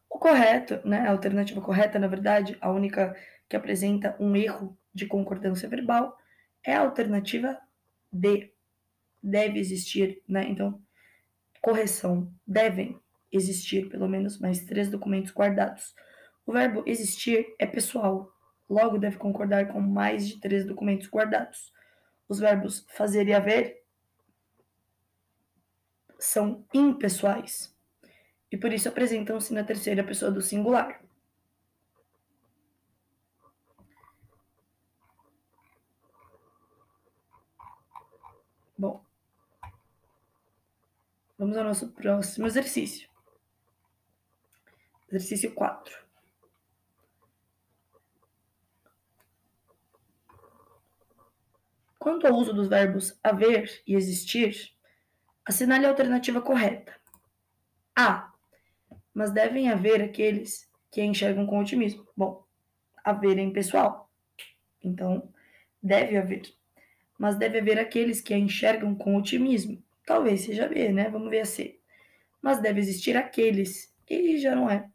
O 0.10 0.18
correto, 0.20 0.80
né, 0.86 1.08
a 1.08 1.12
alternativa 1.12 1.62
correta, 1.62 2.00
na 2.00 2.08
verdade, 2.08 2.58
a 2.60 2.72
única 2.72 3.16
que 3.48 3.56
apresenta 3.56 4.16
um 4.20 4.36
erro 4.36 4.78
de 4.94 5.06
concordância 5.06 5.70
verbal, 5.70 6.18
é 6.64 6.74
a 6.74 6.82
alternativa 6.82 7.58
D. 8.12 8.52
Deve 9.22 9.60
existir, 9.60 10.22
né? 10.28 10.46
Então, 10.50 10.82
correção, 11.68 12.34
devem 12.48 12.98
existir 13.30 13.90
pelo 13.90 14.08
menos 14.08 14.40
mais 14.40 14.64
três 14.64 14.90
documentos 14.90 15.34
guardados. 15.34 15.94
O 16.46 16.54
verbo 16.54 16.82
existir 16.86 17.46
é 17.60 17.66
pessoal, 17.66 18.34
logo 18.70 18.98
deve 18.98 19.18
concordar 19.18 19.68
com 19.68 19.82
mais 19.82 20.26
de 20.26 20.40
três 20.40 20.66
documentos 20.66 21.10
guardados. 21.10 21.74
Os 22.30 22.40
verbos 22.40 22.86
fazer 22.92 23.28
e 23.28 23.34
haver 23.34 23.84
são 26.18 26.66
impessoais 26.74 27.76
e 28.50 28.56
por 28.56 28.72
isso 28.72 28.88
apresentam-se 28.88 29.54
na 29.54 29.62
terceira 29.62 30.06
pessoa 30.06 30.32
do 30.32 30.42
singular. 30.42 31.02
Bom, 38.78 39.04
Vamos 41.38 41.56
ao 41.56 41.64
nosso 41.64 41.90
próximo 41.92 42.48
exercício. 42.48 43.08
Exercício 45.08 45.54
4. 45.54 46.08
Quanto 52.00 52.26
ao 52.26 52.34
uso 52.34 52.54
dos 52.54 52.68
verbos 52.68 53.20
haver 53.24 53.84
e 53.86 53.94
existir, 53.94 54.74
assinale 55.46 55.86
a 55.86 55.90
alternativa 55.90 56.42
correta. 56.42 56.96
A. 57.96 58.34
Mas 59.14 59.32
devem 59.32 59.70
haver 59.70 60.02
aqueles 60.02 60.68
que 60.92 61.04
enxergam 61.04 61.46
com 61.46 61.60
otimismo. 61.60 62.08
Bom, 62.16 62.44
haver 63.04 63.38
é 63.38 63.42
impessoal. 63.42 64.12
Então, 64.84 65.32
deve 65.82 66.18
haver. 66.18 66.54
Mas 67.18 67.38
deve 67.38 67.60
haver 67.60 67.78
aqueles 67.78 68.22
que 68.22 68.34
a 68.34 68.38
enxergam 68.38 68.96
com 68.96 69.16
otimismo. 69.16 69.84
Talvez 70.08 70.40
seja 70.40 70.70
B, 70.70 70.88
né? 70.94 71.10
Vamos 71.10 71.30
ver 71.30 71.42
a 71.42 71.46
C. 71.46 71.82
Mas 72.42 72.62
deve 72.62 72.80
existir 72.80 73.18
aqueles. 73.18 73.94
E 74.10 74.38
já 74.38 74.56
não 74.56 74.70
é. 74.70 74.90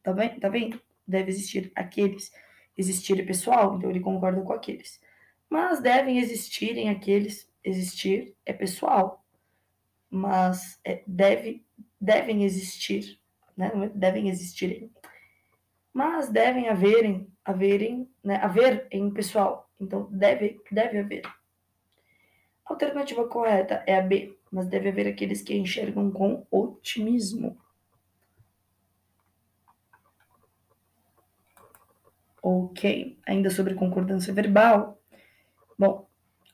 Tá, 0.00 0.12
bem? 0.12 0.38
tá 0.38 0.48
vendo? 0.48 0.80
Deve 1.04 1.28
existir 1.28 1.72
aqueles. 1.74 2.32
Existir 2.78 3.18
é 3.18 3.24
pessoal, 3.24 3.76
então 3.76 3.90
ele 3.90 3.98
concorda 3.98 4.40
com 4.40 4.52
aqueles. 4.52 5.00
Mas 5.50 5.80
devem 5.80 6.18
existirem 6.18 6.88
aqueles. 6.88 7.50
Existir 7.64 8.36
é 8.46 8.52
pessoal. 8.52 9.24
Mas 10.08 10.78
é, 10.84 11.02
deve, 11.04 11.66
devem 12.00 12.44
existir. 12.44 13.18
Né? 13.56 13.72
Devem 13.92 14.28
existirem. 14.28 14.88
Mas 15.92 16.28
devem 16.28 16.68
haverem, 16.68 17.26
haverem, 17.44 18.08
né? 18.22 18.36
haver 18.36 18.86
em 18.92 19.10
pessoal. 19.10 19.68
Então 19.80 20.08
deve, 20.12 20.60
deve 20.70 20.98
haver. 20.98 21.22
A 22.64 22.72
alternativa 22.72 23.26
correta 23.26 23.82
é 23.84 23.96
a 23.96 24.00
B 24.00 24.38
mas 24.54 24.68
deve 24.68 24.88
haver 24.88 25.08
aqueles 25.08 25.42
que 25.42 25.52
enxergam 25.52 26.12
com 26.12 26.46
otimismo. 26.48 27.58
Ok, 32.40 33.18
ainda 33.26 33.50
sobre 33.50 33.74
concordância 33.74 34.32
verbal. 34.32 34.96
Bom, 35.76 36.06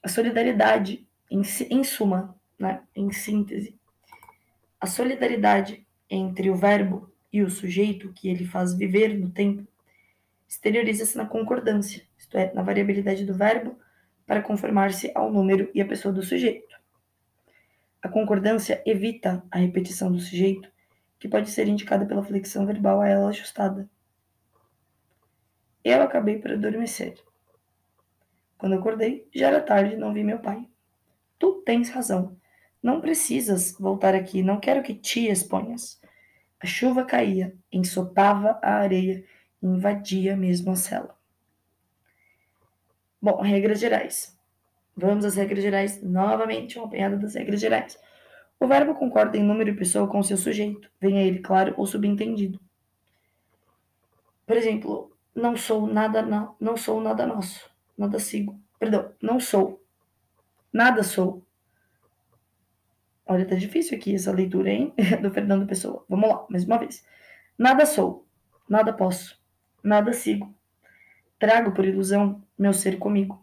a 0.02 0.08
solidariedade, 0.08 1.06
em, 1.30 1.42
em 1.68 1.84
suma, 1.84 2.34
né, 2.58 2.82
em 2.96 3.12
síntese, 3.12 3.78
a 4.80 4.86
solidariedade 4.86 5.86
entre 6.08 6.48
o 6.48 6.56
verbo 6.56 7.12
e 7.30 7.42
o 7.42 7.50
sujeito 7.50 8.14
que 8.14 8.30
ele 8.30 8.46
faz 8.46 8.72
viver 8.72 9.18
no 9.18 9.28
tempo 9.30 9.68
exterioriza-se 10.48 11.18
na 11.18 11.26
concordância, 11.26 12.02
isto 12.16 12.34
é, 12.38 12.50
na 12.54 12.62
variabilidade 12.62 13.26
do 13.26 13.34
verbo 13.34 13.78
para 14.26 14.40
conformar-se 14.40 15.12
ao 15.14 15.30
número 15.30 15.70
e 15.74 15.82
à 15.82 15.86
pessoa 15.86 16.14
do 16.14 16.22
sujeito. 16.22 16.79
A 18.02 18.08
concordância 18.08 18.82
evita 18.86 19.44
a 19.50 19.58
repetição 19.58 20.10
do 20.10 20.18
sujeito, 20.18 20.70
que 21.18 21.28
pode 21.28 21.50
ser 21.50 21.68
indicada 21.68 22.06
pela 22.06 22.22
flexão 22.22 22.64
verbal 22.64 23.00
a 23.00 23.08
ela 23.08 23.28
ajustada. 23.28 23.88
Eu 25.84 26.02
acabei 26.02 26.38
por 26.38 26.52
adormecer. 26.52 27.18
Quando 28.56 28.74
acordei, 28.74 29.28
já 29.34 29.48
era 29.48 29.60
tarde 29.62 29.94
e 29.94 29.98
não 29.98 30.12
vi 30.12 30.24
meu 30.24 30.38
pai. 30.38 30.66
Tu 31.38 31.62
tens 31.64 31.90
razão. 31.90 32.36
Não 32.82 33.00
precisas 33.00 33.72
voltar 33.78 34.14
aqui, 34.14 34.42
não 34.42 34.58
quero 34.58 34.82
que 34.82 34.94
te 34.94 35.26
exponhas. 35.28 36.00
A 36.58 36.66
chuva 36.66 37.04
caía, 37.04 37.54
ensopava 37.70 38.58
a 38.62 38.74
areia, 38.74 39.24
invadia 39.62 40.36
mesmo 40.36 40.72
a 40.72 40.76
cela. 40.76 41.18
Bom, 43.20 43.40
regras 43.42 43.80
gerais. 43.80 44.38
Vamos 45.00 45.24
às 45.24 45.34
regras 45.34 45.62
gerais 45.62 46.02
novamente, 46.02 46.78
uma 46.78 46.86
apanhada 46.86 47.16
das 47.16 47.34
regras 47.34 47.58
gerais. 47.58 47.98
O 48.58 48.66
verbo 48.66 48.94
concorda 48.94 49.38
em 49.38 49.42
número 49.42 49.70
e 49.70 49.76
pessoa 49.76 50.06
com 50.06 50.22
seu 50.22 50.36
sujeito, 50.36 50.90
venha 51.00 51.22
ele 51.22 51.38
claro 51.38 51.74
ou 51.78 51.86
subentendido. 51.86 52.60
Por 54.46 54.56
exemplo, 54.56 55.16
não 55.34 55.56
sou 55.56 55.86
nada, 55.86 56.20
não, 56.20 56.54
não 56.60 56.76
sou 56.76 57.00
nada 57.00 57.26
nosso, 57.26 57.70
nada 57.96 58.18
sigo. 58.18 58.60
Perdão, 58.78 59.12
não 59.22 59.40
sou. 59.40 59.82
Nada 60.70 61.02
sou. 61.02 61.42
Olha, 63.26 63.46
tá 63.46 63.54
difícil 63.54 63.96
aqui 63.96 64.14
essa 64.14 64.32
leitura, 64.32 64.70
hein? 64.70 64.92
Do 65.22 65.30
Fernando 65.30 65.66
Pessoa. 65.66 66.04
Vamos 66.08 66.28
lá, 66.28 66.46
mais 66.50 66.64
uma 66.64 66.78
vez. 66.78 67.04
Nada 67.56 67.86
sou, 67.86 68.26
nada 68.68 68.92
posso, 68.92 69.40
nada 69.82 70.12
sigo. 70.12 70.54
Trago 71.38 71.72
por 71.72 71.86
ilusão 71.86 72.42
meu 72.58 72.74
ser 72.74 72.98
comigo. 72.98 73.42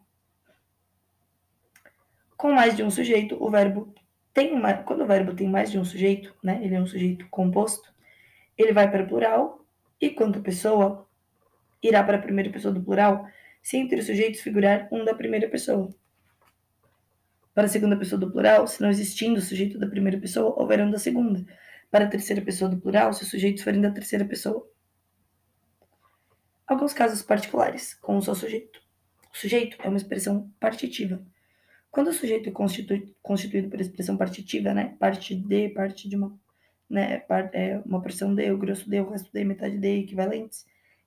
Com 2.38 2.54
mais 2.54 2.78
de 2.78 2.84
um 2.84 2.92
sujeito, 2.92 3.36
o 3.44 3.50
verbo 3.50 3.94
tem 4.32 4.54
uma, 4.54 4.72
quando 4.76 5.02
o 5.02 5.08
verbo 5.08 5.34
tem 5.34 5.50
mais 5.50 5.72
de 5.72 5.80
um 5.80 5.84
sujeito, 5.84 6.36
né? 6.44 6.60
Ele 6.64 6.76
é 6.76 6.80
um 6.80 6.86
sujeito 6.86 7.28
composto, 7.30 7.92
ele 8.56 8.72
vai 8.72 8.90
para 8.90 9.04
o 9.04 9.08
plural 9.08 9.66
e 10.00 10.12
quanto 10.12 10.42
pessoa 10.42 11.08
irá 11.82 12.04
para 12.04 12.18
a 12.18 12.22
primeira 12.22 12.52
pessoa 12.52 12.72
do 12.72 12.82
plural, 12.82 13.28
se 13.62 13.78
entre 13.78 14.00
os 14.00 14.06
sujeitos 14.06 14.42
figurar 14.42 14.88
um 14.92 15.04
da 15.04 15.16
primeira 15.16 15.50
pessoa. 15.50 15.90
Para 17.56 17.66
a 17.66 17.70
segunda 17.70 17.98
pessoa 17.98 18.20
do 18.20 18.32
plural, 18.32 18.68
se 18.68 18.82
não 18.82 18.90
existindo 18.90 19.40
o 19.40 19.42
sujeito 19.42 19.80
da 19.80 19.88
primeira 19.88 20.20
pessoa, 20.20 20.54
houver 20.62 20.80
um 20.80 20.92
da 20.92 21.00
segunda. 21.00 21.44
Para 21.90 22.06
a 22.06 22.08
terceira 22.08 22.42
pessoa 22.42 22.70
do 22.70 22.78
plural, 22.78 23.12
se 23.14 23.24
os 23.24 23.30
sujeitos 23.30 23.64
forem 23.64 23.82
da 23.82 23.90
terceira 23.90 24.24
pessoa. 24.24 24.70
Alguns 26.68 26.94
casos 26.94 27.24
particulares, 27.24 27.96
com 27.96 28.22
seu 28.22 28.36
sujeito. 28.36 28.80
O 29.34 29.38
sujeito 29.38 29.78
é 29.82 29.88
uma 29.88 29.98
expressão 29.98 30.52
partitiva. 30.60 31.20
Quando 31.98 32.10
o 32.10 32.14
sujeito 32.14 32.48
é 32.48 32.52
constitu 32.52 32.94
constituído 33.24 33.72
por 33.72 33.82
expressão 33.82 34.16
partitiva, 34.16 34.72
né, 34.72 34.96
parte 35.00 35.34
de, 35.34 35.70
parte 35.70 36.08
de 36.08 36.16
uma, 36.16 36.40
né, 36.88 37.26
é 37.54 37.82
uma 37.84 38.00
porção 38.00 38.36
de, 38.36 38.52
o 38.52 38.58
grosso 38.60 38.88
de, 38.88 39.02
o 39.02 39.10
resto 39.10 39.32
de, 39.34 39.44
metade 39.44 39.80
de, 39.80 40.02
equivalentes, 40.02 40.64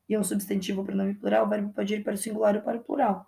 e 0.09 0.14
é 0.16 0.18
um 0.18 0.25
substantivo 0.25 0.82
pronome 0.82 1.14
plural, 1.14 1.47
o 1.47 1.49
verbo 1.49 1.73
pode 1.73 1.94
ir 1.94 2.02
para 2.02 2.14
o 2.14 2.16
singular 2.16 2.56
ou 2.56 2.62
para 2.62 2.76
o 2.78 2.82
plural. 2.82 3.25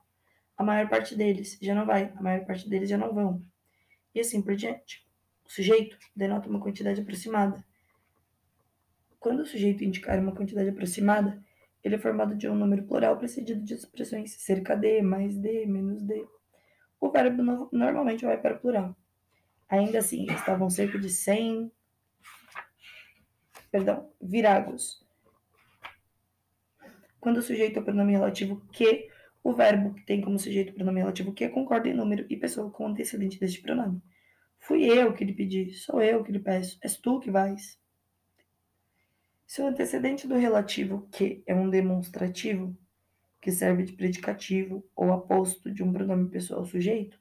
A 0.57 0.65
maior 0.65 0.89
parte 0.89 1.15
deles 1.15 1.57
já 1.63 1.73
não 1.73 1.87
vai, 1.87 2.13
a 2.17 2.21
maior 2.21 2.45
parte 2.45 2.69
deles 2.69 2.89
já 2.91 2.99
não 2.99 3.15
vão. 3.15 3.41
E 4.13 4.19
assim 4.19 4.43
por 4.43 4.57
diante. 4.57 5.07
O 5.45 5.49
sujeito 5.49 5.97
denota 6.17 6.49
uma 6.49 6.59
quantidade 6.59 7.01
aproximada. 7.01 7.65
Quando 9.21 9.39
o 9.39 9.47
sujeito 9.47 9.85
indicar 9.85 10.19
uma 10.19 10.35
quantidade 10.35 10.69
aproximada, 10.69 11.41
ele 11.85 11.95
é 11.95 11.99
formado 11.99 12.35
de 12.35 12.49
um 12.49 12.57
número 12.57 12.83
plural 12.83 13.17
precedido 13.17 13.63
de 13.63 13.75
expressões 13.75 14.33
cerca 14.33 14.75
de, 14.75 15.01
mais 15.01 15.37
de, 15.37 15.65
menos 15.65 16.03
de. 16.03 16.27
O 17.03 17.11
verbo 17.11 17.43
no, 17.43 17.69
normalmente 17.73 18.25
vai 18.25 18.41
para 18.41 18.55
o 18.55 18.61
plural. 18.61 18.97
Ainda 19.69 19.99
assim, 19.99 20.25
estavam 20.33 20.71
cerca 20.71 20.97
de 20.97 21.11
100 21.11 21.69
perdão, 23.73 24.09
viragos. 24.21 25.05
Quando 27.19 27.39
o 27.39 27.43
sujeito 27.43 27.77
é 27.77 27.83
o 27.83 27.85
pronome 27.85 28.13
relativo 28.13 28.63
que, 28.71 29.09
o 29.43 29.53
verbo 29.53 29.95
que 29.95 30.07
tem 30.07 30.21
como 30.21 30.39
sujeito 30.39 30.71
o 30.71 30.75
pronome 30.75 31.01
relativo 31.01 31.33
que 31.33 31.49
concorda 31.49 31.89
em 31.89 31.95
número 31.95 32.25
e 32.31 32.37
pessoa 32.37 32.71
com 32.71 32.87
antecedente 32.87 33.41
deste 33.41 33.61
pronome. 33.61 34.01
Fui 34.61 34.85
eu 34.85 35.13
que 35.13 35.25
lhe 35.25 35.33
pedi, 35.33 35.73
sou 35.73 36.01
eu 36.01 36.23
que 36.23 36.31
lhe 36.31 36.39
peço, 36.39 36.79
és 36.83 36.97
tu 36.97 37.19
que 37.19 37.33
vais. 37.33 37.81
Se 39.45 39.61
o 39.61 39.67
antecedente 39.67 40.29
do 40.29 40.37
relativo 40.37 41.09
que 41.11 41.43
é 41.49 41.53
um 41.53 41.69
demonstrativo, 41.69 42.79
que 43.43 43.51
serve 43.51 43.83
de 43.83 43.93
predicativo 43.93 44.85
ou 44.95 45.13
aposto 45.13 45.69
de 45.69 45.83
um 45.83 45.93
pronome 45.93 46.31
pessoal 46.31 46.65
sujeito, 46.65 47.19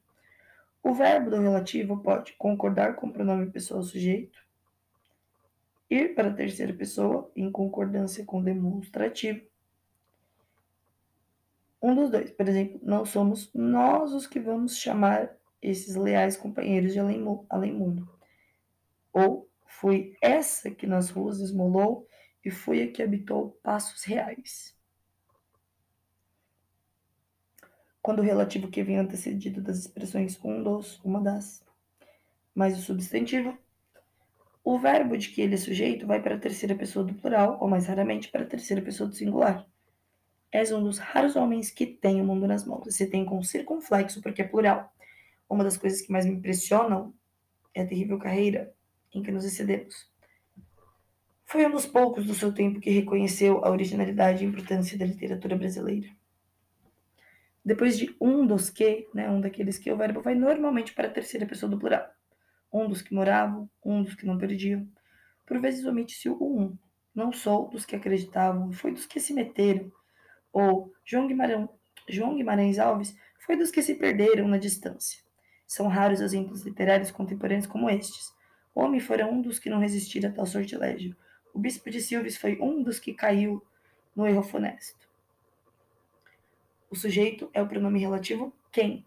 o 0.80 0.94
verbo 0.94 1.30
do 1.30 1.40
relativo 1.40 1.98
pode 1.98 2.32
concordar 2.34 2.94
com 2.94 3.08
o 3.08 3.12
pronome 3.12 3.50
pessoal 3.50 3.82
sujeito, 3.82 4.40
ir 5.90 6.14
para 6.14 6.28
a 6.28 6.32
terceira 6.32 6.72
pessoa 6.72 7.30
em 7.34 7.50
concordância 7.50 8.24
com 8.24 8.38
o 8.38 8.42
demonstrativo. 8.42 9.44
Um 11.82 11.94
dos 11.96 12.08
dois, 12.08 12.30
por 12.30 12.48
exemplo, 12.48 12.80
não 12.84 13.04
somos 13.04 13.50
nós 13.52 14.12
os 14.12 14.24
que 14.24 14.38
vamos 14.38 14.78
chamar 14.78 15.36
esses 15.60 15.96
leais 15.96 16.36
companheiros 16.36 16.92
de 16.92 17.00
além 17.00 17.72
mundo. 17.72 18.08
Ou 19.12 19.50
foi 19.66 20.16
essa 20.22 20.70
que 20.70 20.86
nas 20.86 21.10
ruas 21.10 21.40
esmolou 21.40 22.06
e 22.44 22.50
foi 22.50 22.84
a 22.84 22.92
que 22.92 23.02
habitou 23.02 23.58
passos 23.60 24.04
reais. 24.04 24.80
Quando 28.02 28.18
o 28.18 28.22
relativo 28.22 28.66
que 28.66 28.82
vem 28.82 28.98
antecedido 28.98 29.62
das 29.62 29.78
expressões 29.78 30.38
um 30.44 30.60
dos, 30.60 31.00
uma 31.04 31.20
das, 31.20 31.64
mais 32.52 32.76
o 32.76 32.82
substantivo, 32.82 33.56
o 34.64 34.76
verbo 34.78 35.16
de 35.16 35.28
que 35.28 35.40
ele 35.40 35.54
é 35.54 35.58
sujeito 35.58 36.06
vai 36.06 36.20
para 36.20 36.34
a 36.34 36.38
terceira 36.38 36.74
pessoa 36.74 37.04
do 37.04 37.14
plural, 37.14 37.58
ou 37.60 37.68
mais 37.68 37.86
raramente 37.86 38.28
para 38.28 38.42
a 38.42 38.46
terceira 38.46 38.82
pessoa 38.82 39.08
do 39.08 39.14
singular. 39.14 39.64
És 40.50 40.72
um 40.72 40.82
dos 40.82 40.98
raros 40.98 41.36
homens 41.36 41.70
que 41.70 41.86
tem 41.86 42.20
o 42.20 42.24
mundo 42.24 42.46
nas 42.46 42.64
mãos. 42.64 42.84
Você 42.84 43.06
tem 43.06 43.24
com 43.24 43.42
circunflexo 43.42 44.20
porque 44.20 44.42
é 44.42 44.48
plural. 44.48 44.92
Uma 45.48 45.64
das 45.64 45.76
coisas 45.76 46.00
que 46.02 46.12
mais 46.12 46.26
me 46.26 46.34
impressionam 46.34 47.14
é 47.72 47.82
a 47.82 47.86
terrível 47.86 48.18
carreira 48.18 48.74
em 49.14 49.22
que 49.22 49.30
nos 49.30 49.44
excedemos. 49.44 50.10
Foi 51.44 51.64
um 51.66 51.70
dos 51.70 51.86
poucos 51.86 52.26
do 52.26 52.34
seu 52.34 52.52
tempo 52.52 52.80
que 52.80 52.90
reconheceu 52.90 53.64
a 53.64 53.70
originalidade 53.70 54.44
e 54.44 54.46
importância 54.46 54.98
da 54.98 55.06
literatura 55.06 55.56
brasileira. 55.56 56.08
Depois 57.64 57.96
de 57.98 58.14
um 58.20 58.46
dos 58.46 58.70
que, 58.70 59.08
né, 59.14 59.30
um 59.30 59.40
daqueles 59.40 59.78
que, 59.78 59.90
o 59.90 59.96
verbo 59.96 60.20
vai 60.20 60.34
normalmente 60.34 60.92
para 60.92 61.08
a 61.08 61.10
terceira 61.10 61.46
pessoa 61.46 61.70
do 61.70 61.78
plural. 61.78 62.06
Um 62.72 62.88
dos 62.88 63.02
que 63.02 63.14
moravam, 63.14 63.70
um 63.84 64.02
dos 64.02 64.14
que 64.14 64.26
não 64.26 64.38
perdiam. 64.38 64.86
Por 65.46 65.60
vezes 65.60 65.84
omite-se 65.84 66.28
o 66.28 66.36
um. 66.40 66.76
Não 67.14 67.32
sou 67.32 67.68
dos 67.68 67.84
que 67.84 67.94
acreditavam, 67.94 68.72
foi 68.72 68.92
dos 68.92 69.06
que 69.06 69.20
se 69.20 69.34
meteram. 69.34 69.92
Ou 70.52 70.92
João 71.04 71.26
Guimarães, 71.26 71.68
João 72.08 72.34
Guimarães 72.34 72.78
Alves 72.78 73.14
foi 73.44 73.56
dos 73.56 73.70
que 73.70 73.82
se 73.82 73.94
perderam 73.94 74.48
na 74.48 74.56
distância. 74.56 75.20
São 75.66 75.88
raros 75.88 76.20
exemplos 76.20 76.62
literários 76.62 77.10
contemporâneos 77.10 77.66
como 77.66 77.88
estes. 77.88 78.32
Homem 78.74 79.00
fora 79.00 79.26
um 79.26 79.40
dos 79.40 79.58
que 79.58 79.70
não 79.70 79.78
resistiram 79.78 80.30
a 80.30 80.32
tal 80.32 80.46
sortilégio 80.46 81.14
o 81.52 81.58
bispo 81.58 81.90
de 81.90 82.00
Silves 82.00 82.36
foi 82.36 82.58
um 82.60 82.82
dos 82.82 82.98
que 82.98 83.12
caiu 83.12 83.62
no 84.16 84.26
erro 84.26 84.42
funesto. 84.42 85.08
O 86.92 86.94
sujeito 86.94 87.48
é 87.54 87.62
o 87.62 87.66
pronome 87.66 87.98
relativo 87.98 88.52
quem. 88.70 89.02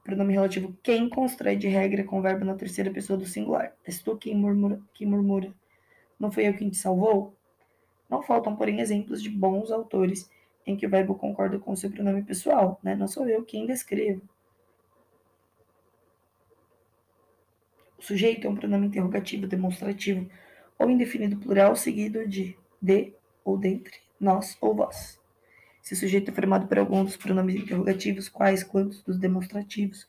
O 0.00 0.02
pronome 0.04 0.34
relativo 0.34 0.76
quem 0.82 1.08
constrói 1.08 1.56
de 1.56 1.66
regra 1.66 2.04
com 2.04 2.18
o 2.18 2.22
verbo 2.22 2.44
na 2.44 2.54
terceira 2.54 2.90
pessoa 2.90 3.18
do 3.18 3.24
singular. 3.24 3.74
És 3.86 4.02
tu 4.02 4.18
quem 4.18 4.36
murmura, 4.36 4.78
que 4.92 5.06
murmura. 5.06 5.50
Não 6.20 6.30
foi 6.30 6.46
eu 6.46 6.54
quem 6.54 6.68
te 6.68 6.76
salvou? 6.76 7.34
Não 8.06 8.22
faltam, 8.22 8.54
porém, 8.54 8.80
exemplos 8.80 9.22
de 9.22 9.30
bons 9.30 9.70
autores 9.70 10.30
em 10.66 10.76
que 10.76 10.84
o 10.84 10.90
verbo 10.90 11.14
concorda 11.14 11.58
com 11.58 11.72
o 11.72 11.76
seu 11.76 11.90
pronome 11.90 12.22
pessoal, 12.22 12.78
né? 12.82 12.94
Não 12.94 13.08
sou 13.08 13.26
eu 13.26 13.42
quem 13.42 13.64
descrevo. 13.64 14.20
O 17.98 18.02
sujeito 18.02 18.46
é 18.46 18.50
um 18.50 18.56
pronome 18.56 18.88
interrogativo 18.88 19.46
demonstrativo 19.46 20.28
ou 20.78 20.90
indefinido 20.90 21.38
plural 21.38 21.74
seguido 21.76 22.28
de 22.28 22.58
de 22.82 23.14
ou 23.42 23.56
dentre, 23.56 23.96
nós 24.20 24.58
ou 24.60 24.74
vós. 24.74 25.21
Se 25.82 25.94
o 25.94 25.96
sujeito 25.96 26.30
é 26.30 26.34
formado 26.34 26.68
por 26.68 26.78
algum 26.78 27.04
dos 27.04 27.16
pronomes 27.16 27.56
interrogativos, 27.56 28.28
quais, 28.28 28.62
quantos, 28.62 29.02
dos 29.02 29.18
demonstrativos, 29.18 30.06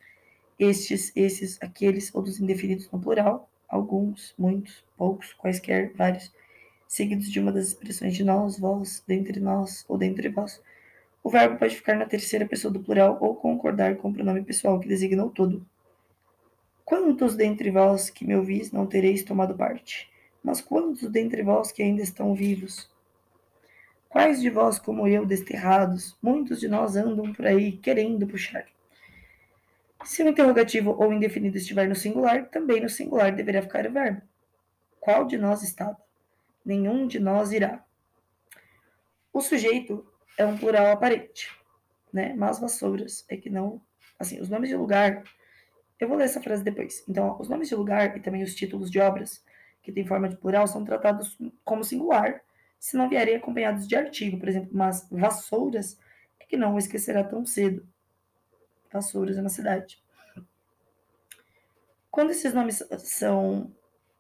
estes, 0.60 1.12
esses, 1.16 1.58
aqueles, 1.62 2.14
ou 2.14 2.22
dos 2.22 2.40
indefinidos 2.40 2.90
no 2.92 3.00
plural, 3.00 3.50
alguns, 3.68 4.36
muitos, 4.38 4.86
poucos, 4.96 5.34
quaisquer, 5.34 5.92
vários, 5.96 6.32
seguidos 6.88 7.28
de 7.28 7.40
uma 7.40 7.52
das 7.52 7.70
expressões 7.70 8.16
de 8.16 8.24
nós, 8.24 8.60
vós, 8.60 9.04
dentre 9.08 9.40
nós 9.40 9.84
ou 9.90 9.98
dentre 9.98 10.30
vós, 10.30 10.62
o 11.24 11.30
verbo 11.30 11.58
pode 11.58 11.76
ficar 11.76 11.96
na 11.96 12.06
terceira 12.06 12.46
pessoa 12.46 12.72
do 12.72 12.80
plural 12.80 13.18
ou 13.20 13.36
concordar 13.36 13.96
com 13.96 14.10
o 14.10 14.14
pronome 14.14 14.44
pessoal 14.44 14.80
que 14.80 14.88
designa 14.88 15.26
o 15.26 15.32
todo. 15.32 15.66
Quantos 16.86 17.36
dentre 17.36 17.72
vós 17.72 18.12
que 18.12 18.28
me 18.28 18.36
ouvis 18.36 18.72
não 18.72 18.86
tereis 18.86 19.24
tomado 19.24 19.56
parte? 19.56 20.08
Mas 20.44 20.62
quantos 20.62 21.10
dentre 21.10 21.42
vós 21.42 21.72
que 21.72 21.82
ainda 21.82 22.04
estão 22.04 22.36
vivos? 22.36 22.93
Quais 24.14 24.40
de 24.40 24.50
vós, 24.52 24.78
como 24.78 25.08
eu, 25.08 25.26
desterrados? 25.26 26.16
Muitos 26.22 26.60
de 26.60 26.68
nós 26.68 26.96
andam 26.96 27.34
por 27.34 27.48
aí 27.48 27.72
querendo 27.72 28.28
puxar. 28.28 28.64
Se 30.06 30.22
o 30.22 30.30
interrogativo 30.30 30.92
ou 30.92 31.12
indefinido 31.12 31.58
estiver 31.58 31.90
no 31.90 31.96
singular, 31.96 32.48
também 32.50 32.80
no 32.80 32.88
singular 32.88 33.36
deverá 33.36 33.64
ficar 33.64 33.88
o 33.88 33.92
verbo. 33.92 34.22
Qual 35.00 35.26
de 35.26 35.36
nós 35.36 35.64
estava? 35.64 35.98
Nenhum 36.64 37.08
de 37.08 37.20
nós 37.20 37.52
irá. 37.52 37.84
O 39.34 39.42
sujeito 39.42 40.06
é 40.38 40.46
um 40.46 40.60
plural 40.60 40.92
aparente, 40.92 41.50
né? 42.14 42.36
Mas 42.38 42.60
vassouras 42.60 43.26
é 43.28 43.36
que 43.36 43.50
não. 43.50 43.82
Assim, 44.20 44.40
os 44.40 44.48
nomes 44.48 44.70
de 44.70 44.76
lugar 44.76 45.24
Eu 46.00 46.08
vou 46.08 46.18
ler 46.18 46.26
essa 46.26 46.40
frase 46.40 46.64
depois. 46.64 47.04
Então, 47.10 47.36
os 47.40 47.50
nomes 47.50 47.68
de 47.68 47.74
lugar 47.74 48.16
e 48.16 48.20
também 48.20 48.44
os 48.44 48.54
títulos 48.54 48.92
de 48.92 49.00
obras 49.00 49.44
que 49.82 49.92
têm 49.92 50.06
forma 50.06 50.30
de 50.30 50.38
plural 50.38 50.68
são 50.68 50.86
tratados 50.86 51.36
como 51.66 51.84
singular, 51.84 52.44
se 52.84 52.98
não 52.98 53.08
vierem 53.08 53.38
acompanhados 53.38 53.88
de 53.88 53.96
artigo, 53.96 54.38
por 54.38 54.50
exemplo, 54.50 54.72
mas 54.74 55.08
vassouras 55.10 55.98
é 56.38 56.44
que 56.44 56.58
não 56.58 56.78
esquecerá 56.78 57.24
tão 57.24 57.46
cedo. 57.46 57.88
Vassouras 58.92 59.38
é 59.38 59.40
uma 59.40 59.48
cidade. 59.48 60.04
Quando 62.12 62.32
esses 62.32 62.54
nomes 62.54 62.84
são 62.98 63.74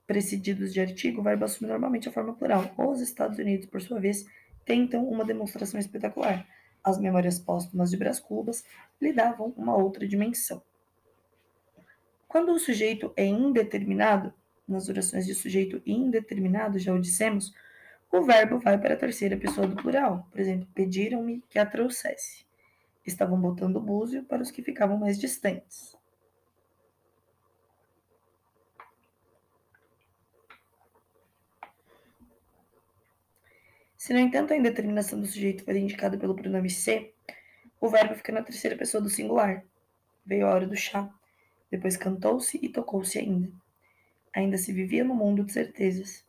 precedidos 0.08 0.72
de 0.72 0.80
artigo, 0.80 1.20
o 1.20 1.24
verbo 1.26 1.44
assume 1.44 1.70
normalmente 1.70 2.08
a 2.08 2.12
forma 2.14 2.36
plural. 2.36 2.74
Os 2.78 3.02
Estados 3.02 3.38
Unidos, 3.38 3.66
por 3.66 3.82
sua 3.82 4.00
vez, 4.00 4.26
tentam 4.64 5.06
uma 5.10 5.26
demonstração 5.26 5.78
espetacular. 5.78 6.48
As 6.82 6.98
memórias 6.98 7.38
póstumas 7.40 7.92
de 7.92 7.98
Brás 7.98 8.22
Cubas 8.22 8.64
lhe 9.02 9.12
davam 9.12 9.54
uma 9.58 9.76
outra 9.76 10.08
dimensão. 10.08 10.64
Quando 12.30 12.54
o 12.54 12.60
sujeito 12.60 13.12
é 13.18 13.26
indeterminado, 13.26 14.34
nas 14.66 14.88
orações 14.88 15.26
de 15.26 15.36
sujeito 15.36 15.82
indeterminado, 15.86 16.80
já 16.80 16.94
o 16.94 17.02
dissemos, 17.02 17.54
o 18.14 18.22
verbo 18.22 18.60
vai 18.60 18.78
para 18.78 18.94
a 18.94 18.98
terceira 18.98 19.36
pessoa 19.36 19.66
do 19.66 19.76
plural. 19.76 20.28
Por 20.30 20.40
exemplo, 20.40 20.68
pediram-me 20.76 21.42
que 21.50 21.58
a 21.58 21.66
trouxesse. 21.66 22.46
Estavam 23.04 23.42
botando 23.42 23.82
búzio 23.82 24.24
para 24.24 24.44
os 24.44 24.52
que 24.52 24.62
ficavam 24.62 24.98
mais 25.00 25.20
distantes. 25.20 25.98
Se, 33.98 34.14
no 34.14 34.20
entanto, 34.20 34.54
a 34.54 34.58
indeterminação 34.58 35.20
do 35.20 35.26
sujeito 35.26 35.66
for 35.66 35.76
indicada 35.76 36.16
pelo 36.16 36.36
pronome 36.36 36.70
se, 36.70 37.12
o 37.82 37.90
verbo 37.90 38.14
fica 38.14 38.32
na 38.32 38.44
terceira 38.44 38.78
pessoa 38.78 39.02
do 39.02 39.10
singular. 39.10 39.66
Veio 40.24 40.46
a 40.46 40.54
hora 40.54 40.68
do 40.68 40.76
chá. 40.76 41.10
Depois 41.72 41.98
cantou-se 41.98 42.60
e 42.62 42.70
tocou-se 42.70 43.18
ainda. 43.18 43.52
Ainda 44.36 44.58
se 44.58 44.72
vivia 44.72 45.04
no 45.04 45.16
mundo 45.16 45.44
de 45.44 45.52
certezas. 45.52 46.24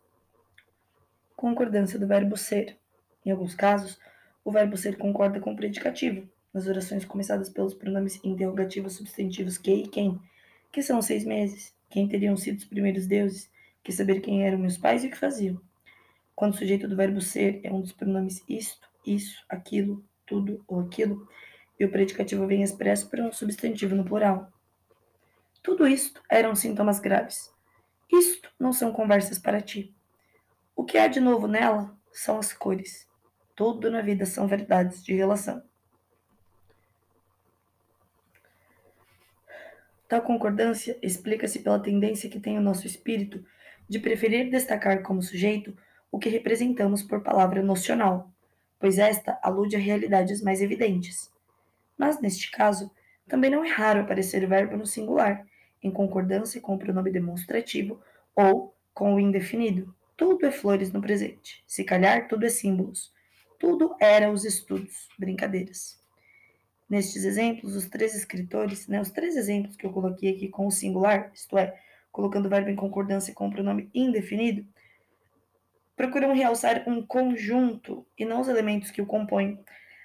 Concordância 1.45 1.99
do 1.99 2.07
verbo 2.07 2.39
ser. 2.39 2.79
Em 3.23 3.31
alguns 3.31 3.55
casos, 3.55 4.01
o 4.43 4.51
verbo 4.51 4.79
ser 4.79 4.97
concorda 4.97 5.39
com 5.39 5.53
o 5.53 5.57
predicativo, 5.57 6.27
nas 6.55 6.67
orações 6.67 7.05
começadas 7.05 7.51
pelos 7.51 7.75
pronomes 7.75 8.19
interrogativos 8.25 8.95
substantivos 8.95 9.59
que 9.59 9.71
e 9.71 9.87
quem, 9.87 10.19
que 10.73 10.83
são 10.83 11.03
seis 11.03 11.23
meses, 11.23 11.77
quem 11.91 12.09
teriam 12.09 12.35
sido 12.35 12.57
os 12.57 12.65
primeiros 12.65 13.07
deuses, 13.07 13.51
que 13.83 13.93
saber 13.93 14.23
quem 14.23 14.47
eram 14.47 14.57
meus 14.57 14.79
pais 14.79 15.05
e 15.05 15.09
o 15.09 15.11
que 15.11 15.19
faziam. 15.19 15.61
Quando 16.35 16.55
o 16.55 16.57
sujeito 16.57 16.89
do 16.89 16.97
verbo 16.97 17.21
ser 17.21 17.61
é 17.63 17.71
um 17.71 17.83
dos 17.83 17.93
pronomes 17.93 18.43
isto, 18.49 18.89
isso, 19.07 19.45
aquilo, 19.47 20.03
tudo 20.25 20.65
ou 20.67 20.81
aquilo, 20.81 21.29
e 21.79 21.85
o 21.85 21.91
predicativo 21.91 22.47
vem 22.47 22.63
expresso 22.63 23.11
por 23.11 23.21
um 23.21 23.31
substantivo 23.31 23.95
no 23.95 24.03
plural. 24.03 24.51
Tudo 25.63 25.87
isto 25.87 26.23
eram 26.27 26.55
sintomas 26.55 27.01
graves. 27.01 27.53
Isto 28.11 28.51
não 28.59 28.73
são 28.73 28.91
conversas 28.91 29.39
para 29.39 29.61
ti. 29.61 29.95
O 30.77 30.85
que 30.85 30.99
há 30.99 31.07
de 31.07 31.21
novo 31.21 31.47
nela 31.47 31.97
são 32.13 32.39
as 32.39 32.53
cores. 32.53 33.07
Tudo 33.55 33.91
na 33.91 34.01
vida 34.01 34.27
são 34.27 34.47
verdades 34.47 35.05
de 35.05 35.15
relação. 35.15 35.63
Tal 40.09 40.23
concordância 40.23 40.99
explica-se 41.03 41.61
pela 41.61 41.79
tendência 41.79 42.29
que 42.29 42.41
tem 42.41 42.59
o 42.59 42.63
nosso 42.63 42.87
espírito 42.87 43.45
de 43.89 43.99
preferir 43.99 44.51
destacar 44.51 45.03
como 45.03 45.23
sujeito 45.23 45.77
o 46.11 46.19
que 46.19 46.29
representamos 46.29 47.03
por 47.03 47.23
palavra 47.23 47.63
nocional, 47.63 48.31
pois 48.79 48.99
esta 48.99 49.39
alude 49.43 49.77
a 49.77 49.79
realidades 49.79 50.43
mais 50.43 50.61
evidentes. 50.61 51.31
Mas, 51.97 52.21
neste 52.21 52.51
caso, 52.51 52.91
também 53.29 53.51
não 53.51 53.65
é 53.65 53.69
raro 53.69 54.01
aparecer 54.01 54.45
o 54.45 54.49
verbo 54.49 54.77
no 54.77 54.87
singular, 54.87 55.47
em 55.83 55.91
concordância 55.91 56.61
com 56.61 56.75
o 56.75 56.79
pronome 56.79 57.11
demonstrativo 57.11 58.01
ou 58.35 58.75
com 58.93 59.15
o 59.15 59.21
indefinido. 59.21 59.95
Tudo 60.17 60.47
é 60.47 60.53
flores 60.53 60.93
no 60.93 61.01
presente. 61.01 61.65
Se 61.67 61.85
calhar, 61.85 62.29
tudo 62.29 62.47
é 62.47 62.49
símbolos. 62.49 63.13
Tudo 63.59 63.97
era 64.01 64.31
os 64.31 64.45
estudos, 64.45 65.09
brincadeiras. 65.19 65.99
Nestes 66.89 67.25
exemplos, 67.25 67.75
os 67.75 67.89
três 67.89 68.15
escritores, 68.15 68.87
né, 68.87 69.01
os 69.01 69.11
três 69.11 69.37
exemplos 69.37 69.75
que 69.75 69.87
eu 69.87 69.93
coloquei 69.93 70.35
aqui 70.35 70.49
com 70.49 70.67
o 70.67 70.71
singular, 70.71 71.31
isto 71.35 71.57
é, 71.57 71.75
colocando 72.13 72.47
o 72.47 72.49
verbo 72.49 72.69
em 72.71 72.77
concordância 72.77 73.35
com 73.35 73.49
o 73.49 73.51
pronome 73.51 73.91
indefinido, 73.95 74.67
procuram 75.97 76.35
realçar 76.35 76.85
um 76.87 77.05
conjunto 77.05 78.07
e 78.19 78.25
não 78.25 78.41
os 78.41 78.49
elementos 78.49 78.91
que 78.91 79.01
o 79.01 79.07
compõem, 79.07 79.59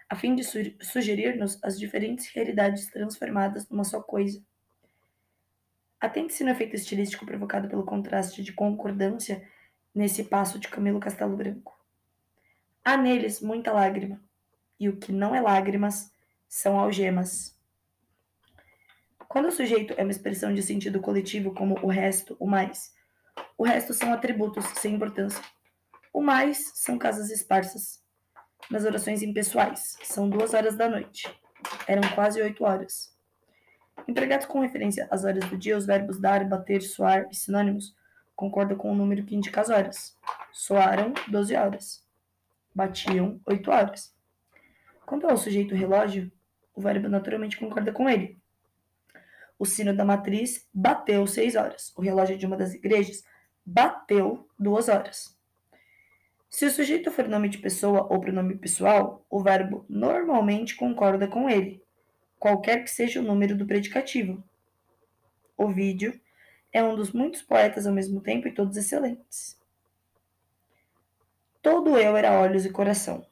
a 0.10 0.16
fim 0.16 0.36
de 0.36 0.44
su 0.44 0.58
sugerir-nos 0.82 1.60
as 1.64 1.78
diferentes 1.78 2.28
realidades 2.34 2.90
transformadas 2.90 3.70
numa 3.70 3.84
só 3.84 4.02
coisa. 4.02 4.42
Atente-se 6.00 6.44
no 6.44 6.52
efeito 6.52 6.76
estilístico 6.76 7.26
provocado 7.26 7.68
pelo 7.68 7.84
contraste 7.84 8.42
de 8.42 8.54
concordância 8.54 9.46
nesse 9.94 10.24
passo 10.24 10.60
de 10.60 10.68
Camilo 10.68 11.00
Castelo 11.00 11.36
Branco. 11.36 11.78
Há 12.84 12.98
neles 12.98 13.42
muita 13.42 13.72
lágrima, 13.72 14.22
e 14.80 14.90
o 14.90 14.98
que 14.98 15.12
não 15.12 15.36
é 15.36 15.42
lágrimas 15.42 16.12
são 16.48 16.80
algemas. 16.80 17.58
Quando 19.28 19.50
o 19.50 19.52
sujeito 19.52 19.94
é 19.98 20.02
uma 20.02 20.12
expressão 20.12 20.54
de 20.54 20.64
sentido 20.64 21.00
coletivo 21.00 21.54
como 21.54 21.78
o 21.84 21.88
resto, 21.88 22.36
o 22.40 22.48
mais, 22.48 22.94
o 23.58 23.64
resto 23.64 23.94
são 23.94 24.12
atributos 24.12 24.66
sem 24.80 24.96
importância. 24.96 25.44
O 26.14 26.22
mais 26.22 26.72
são 26.76 26.98
casas 26.98 27.30
esparsas. 27.30 28.02
Nas 28.70 28.84
orações 28.84 29.22
impessoais, 29.22 29.98
são 30.04 30.30
duas 30.30 30.54
horas 30.54 30.76
da 30.76 30.90
noite. 30.90 31.28
Eram 31.88 32.08
quase 32.16 32.42
oito 32.42 32.64
horas. 32.64 33.16
Empregados 34.08 34.48
com 34.48 34.62
referência 34.62 35.08
às 35.12 35.24
horas 35.24 35.48
do 35.50 35.58
dia, 35.58 35.78
os 35.78 35.86
verbos 35.86 36.20
dar, 36.20 36.48
bater, 36.48 36.82
soar 36.82 37.28
e 37.30 37.36
sinônimos 37.36 37.96
concordam 38.40 38.78
com 38.78 38.90
o 38.90 38.96
número 38.96 39.26
que 39.26 39.36
indica 39.36 39.60
as 39.60 39.70
horas. 39.70 40.18
Soaram 40.54 41.14
doze 41.28 41.58
horas. 41.58 42.02
Batiam 42.74 43.38
oito 43.46 43.70
horas. 43.70 44.16
Quanto 45.06 45.28
ao 45.28 45.36
sujeito 45.36 45.76
relógio, 45.76 46.32
o 46.74 46.80
verbo 46.80 47.10
naturalmente 47.10 47.58
concorda 47.58 47.92
com 47.92 48.10
ele. 48.10 48.38
O 49.58 49.66
sino 49.66 49.94
da 49.94 50.06
matriz 50.06 50.66
bateu 50.74 51.28
seis 51.28 51.58
horas. 51.58 51.92
O 51.98 52.02
relógio 52.02 52.38
de 52.38 52.46
uma 52.46 52.56
das 52.56 52.74
igrejas 52.74 53.26
bateu 53.66 54.48
duas 54.58 54.88
horas. 54.88 55.38
Se 56.50 56.66
o 56.66 56.72
sujeito 56.72 57.12
for 57.12 57.28
nome 57.28 57.50
de 57.50 57.58
pessoa 57.58 58.08
ou 58.10 58.22
pronome 58.22 58.58
pessoal, 58.58 59.26
o 59.30 59.44
verbo 59.44 59.86
normalmente 59.90 60.78
concorda 60.78 61.28
com 61.28 61.50
ele, 61.50 61.84
qualquer 62.40 62.86
que 62.86 62.90
seja 62.90 63.20
o 63.20 63.24
número 63.24 63.54
do 63.58 63.68
predicativo. 63.68 64.42
Ovídio 65.58 66.18
é 66.72 66.84
um 66.84 66.96
dos 66.96 67.12
muitos 67.12 67.42
poetas 67.42 67.86
ao 67.86 67.94
mesmo 67.94 68.22
tempo 68.22 68.48
e 68.48 68.54
todos 68.54 68.78
excelentes. 68.78 69.60
Todo 71.62 71.98
eu 71.98 72.16
era 72.16 72.40
olhos 72.40 72.66
e 72.66 72.70
coração. 72.70 73.26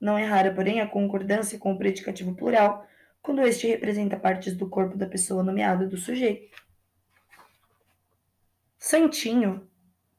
Não 0.00 0.18
é 0.18 0.24
rara, 0.24 0.54
porém, 0.54 0.80
a 0.80 0.86
concordância 0.86 1.58
com 1.58 1.72
o 1.72 1.78
predicativo 1.78 2.34
plural, 2.34 2.86
quando 3.22 3.42
este 3.42 3.66
representa 3.66 4.18
partes 4.18 4.54
do 4.54 4.68
corpo 4.68 4.96
da 4.96 5.06
pessoa 5.06 5.42
nomeada 5.42 5.86
do 5.86 5.96
sujeito. 5.96 6.56
Santinho 8.78 9.68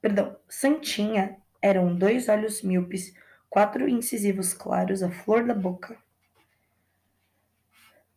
Perdão, 0.05 0.37
Santinha 0.47 1.35
eram 1.59 1.95
dois 1.95 2.29
olhos 2.29 2.61
míopes, 2.61 3.11
quatro 3.49 3.89
incisivos 3.89 4.53
claros 4.53 5.01
à 5.01 5.09
flor 5.09 5.43
da 5.47 5.53
boca. 5.55 5.97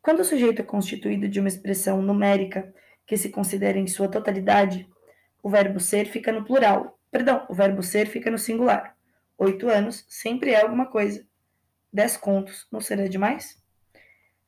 Quando 0.03 0.21
o 0.21 0.25
sujeito 0.25 0.61
é 0.61 0.65
constituído 0.67 1.27
de 1.27 1.41
uma 1.41 1.49
expressão 1.49 2.03
numérica 2.03 2.75
que 3.09 3.17
se 3.17 3.31
considera 3.31 3.77
em 3.77 3.89
sua 3.89 4.07
totalidade, 4.07 4.89
o 5.43 5.51
verbo 5.51 5.81
ser 5.81 6.07
fica 6.07 6.31
no 6.31 6.45
plural. 6.45 6.97
Perdão, 7.11 7.45
o 7.49 7.55
verbo 7.55 7.83
ser 7.83 8.07
fica 8.07 8.31
no 8.31 8.39
singular. 8.39 8.97
Oito 9.37 9.69
anos 9.69 10.05
sempre 10.09 10.53
é 10.53 10.63
alguma 10.63 10.87
coisa. 10.87 11.27
Dez 11.93 12.17
contos 12.17 12.69
não 12.71 12.81
será 12.81 13.09
demais? 13.09 13.61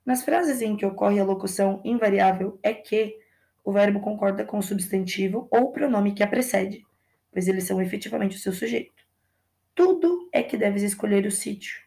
Nas 0.07 0.23
frases 0.23 0.63
em 0.63 0.77
que 0.77 0.87
ocorre 0.87 1.19
a 1.19 1.25
locução 1.25 1.81
invariável 1.85 2.57
é 2.63 2.73
que, 2.73 3.19
o 3.65 3.73
verbo 3.73 3.99
concorda 4.01 4.45
com 4.45 4.59
o 4.59 4.63
substantivo 4.63 5.49
ou 5.51 5.73
pronome 5.73 6.15
que 6.15 6.23
a 6.23 6.27
precede 6.29 6.85
pois 7.33 7.49
eles 7.49 7.65
são 7.65 7.81
efetivamente 7.81 8.37
o 8.37 8.41
seu 8.41 8.53
sujeito. 8.53 9.05
Tudo 9.75 10.29
é 10.33 10.43
que 10.43 10.57
deves 10.57 10.83
escolher 10.83 11.27
o 11.27 11.31
sítio. 11.31 11.81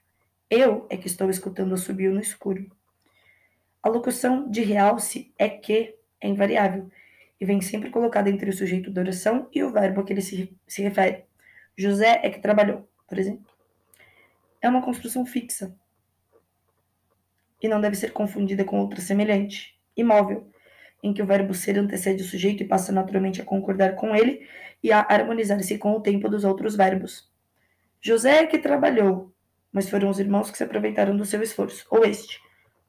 Eu 0.50 0.88
é 0.90 0.98
que 0.98 1.08
estou 1.08 1.30
escutando 1.30 1.74
o 1.74 1.78
subiu 1.78 2.14
no 2.14 2.20
escuro. 2.20 2.72
A 3.82 3.90
locução 3.90 4.50
de 4.50 4.62
realce 4.62 5.34
é 5.38 5.50
que 5.50 5.96
é 6.24 6.28
invariável 6.30 6.90
e 7.40 7.46
vem 7.46 7.62
sempre 7.62 7.90
colocada 7.90 8.30
entre 8.30 8.50
o 8.50 8.54
sujeito 8.54 8.90
da 8.90 9.02
oração 9.02 9.50
e 9.54 9.62
o 9.62 9.72
verbo 9.72 10.00
a 10.00 10.06
que 10.06 10.14
ele 10.14 10.22
se, 10.22 10.56
se 10.66 10.82
refere. 10.82 11.26
José 11.78 12.22
é 12.24 12.30
que 12.30 12.40
trabalhou, 12.40 12.88
por 13.08 13.20
exemplo. 13.20 13.46
É 14.62 14.70
uma 14.70 14.82
construção 14.82 15.26
fixa 15.26 15.76
e 17.62 17.68
não 17.68 17.82
deve 17.82 17.96
ser 17.98 18.14
confundida 18.14 18.64
com 18.64 18.80
outra 18.80 19.02
semelhante, 19.02 19.78
imóvel, 19.96 20.50
em 21.02 21.14
que 21.14 21.22
o 21.22 21.26
verbo 21.26 21.54
ser 21.54 21.78
antecede 21.78 22.24
o 22.24 22.26
sujeito 22.26 22.64
e 22.64 22.68
passa 22.68 22.94
naturalmente 22.94 23.42
a 23.42 23.46
concordar 23.46 23.96
com 23.96 24.16
ele 24.16 24.48
e 24.82 24.92
a 24.92 25.06
harmonizar-se 25.10 25.78
com 25.78 25.92
o 25.92 26.02
tempo 26.02 26.30
dos 26.30 26.46
outros 26.46 26.76
verbos. 26.76 27.30
José 28.02 28.44
é 28.44 28.48
que 28.48 28.58
trabalhou, 28.58 29.34
mas 29.72 29.90
foram 29.90 30.10
os 30.10 30.20
irmãos 30.20 30.50
que 30.50 30.58
se 30.58 30.64
aproveitaram 30.64 31.16
do 31.18 31.26
seu 31.26 31.42
esforço. 31.42 31.86
Ou 31.90 32.06
este, 32.06 32.40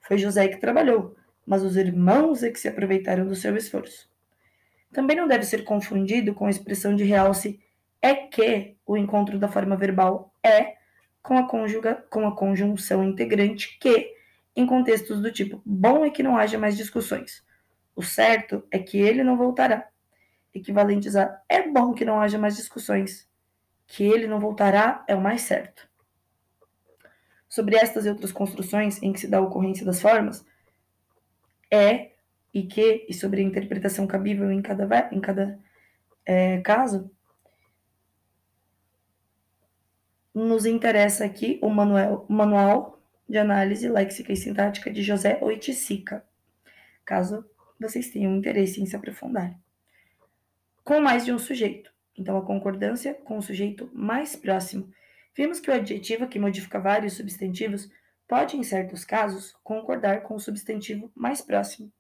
foi 0.01 0.19
José 0.19 0.47
que 0.47 0.59
trabalhou, 0.59 1.17
mas 1.47 1.63
os 1.63 1.77
irmãos 1.77 2.43
é 2.43 2.51
que 2.51 2.59
se 2.59 2.69
aproveitaram 2.69 3.27
do 3.27 3.35
seu 3.35 3.57
esforço. 3.57 4.09
Também 4.93 5.17
não 5.17 5.27
deve 5.27 5.45
ser 5.45 5.65
confundido 5.65 6.35
com 6.35 6.47
a 6.47 6.51
expressão 6.51 6.95
de 6.95 7.05
realce 7.05 7.61
é 8.01 8.15
que 8.15 8.77
o 8.87 8.97
encontro 8.97 9.39
da 9.39 9.49
forma 9.49 9.77
verbal 9.77 10.33
é 10.43 10.77
com 11.23 11.39
a, 11.39 11.49
conjuga, 11.49 12.05
com 12.11 12.27
a 12.27 12.37
conjunção 12.37 13.03
integrante 13.03 13.79
que, 13.79 14.15
em 14.55 14.67
contextos 14.67 15.23
do 15.23 15.33
tipo 15.33 15.63
bom 15.65 16.05
é 16.05 16.11
que 16.11 16.23
não 16.23 16.37
haja 16.37 16.59
mais 16.59 16.77
discussões. 16.77 17.43
O 17.97 18.03
certo 18.03 18.63
é 18.71 18.79
que 18.79 18.99
ele 18.99 19.25
não 19.25 19.37
voltará. 19.37 19.89
Equivalentes 20.53 21.17
a 21.17 21.41
é 21.49 21.69
bom 21.69 21.95
que 21.95 22.05
não 22.05 22.21
haja 22.21 22.39
mais 22.39 22.57
discussões. 22.57 23.29
Que 23.87 24.05
ele 24.05 24.27
não 24.27 24.39
voltará 24.39 25.05
é 25.09 25.15
o 25.15 25.21
mais 25.21 25.43
certo. 25.43 25.89
Sobre 27.49 27.77
estas 27.77 28.05
e 28.05 28.09
outras 28.11 28.33
construções 28.33 29.03
em 29.03 29.13
que 29.13 29.21
se 29.21 29.29
dá 29.29 29.39
a 29.39 29.43
ocorrência 29.43 29.87
das 29.87 30.01
formas, 30.01 30.45
é 31.71 32.13
e 32.53 32.63
que, 32.63 33.05
e 33.09 33.15
sobre 33.15 33.41
a 33.41 33.45
interpretação 33.45 34.07
cabível 34.07 34.51
em 34.51 34.63
cada, 34.63 35.09
em 35.11 35.21
cada 35.21 35.59
é, 36.25 36.61
caso, 36.61 37.11
nos 40.33 40.67
interessa 40.67 41.25
aqui 41.25 41.59
o 41.63 41.69
manual, 41.69 42.27
manual 42.29 43.03
de 43.29 43.39
análise 43.39 43.89
léxica 43.89 44.33
e 44.33 44.37
sintática 44.37 44.91
de 44.91 45.03
José 45.03 45.39
Oiticica, 45.41 46.25
caso 47.05 47.45
vocês 47.79 48.11
tenham 48.11 48.37
interesse 48.37 48.81
em 48.81 48.87
se 48.87 48.97
aprofundar. 48.97 49.59
Com 50.85 51.01
mais 51.01 51.25
de 51.25 51.33
um 51.33 51.39
sujeito. 51.39 51.93
Então, 52.17 52.37
a 52.37 52.45
concordância 52.45 53.15
com 53.15 53.39
o 53.39 53.43
sujeito 53.43 53.91
mais 53.93 54.37
próximo. 54.37 54.93
Vimos 55.35 55.59
que 55.59 55.71
o 55.71 55.75
adjetivo 55.75 56.29
que 56.29 56.39
modifica 56.39 56.79
vários 56.79 57.15
substantivos 57.15 57.91
pode, 58.27 58.57
em 58.57 58.63
certos 58.63 59.05
casos, 59.05 59.55
concordar 59.63 60.23
com 60.23 60.35
o 60.35 60.41
substantivo 60.41 61.11
mais 61.15 61.41
próximo. 61.41 61.93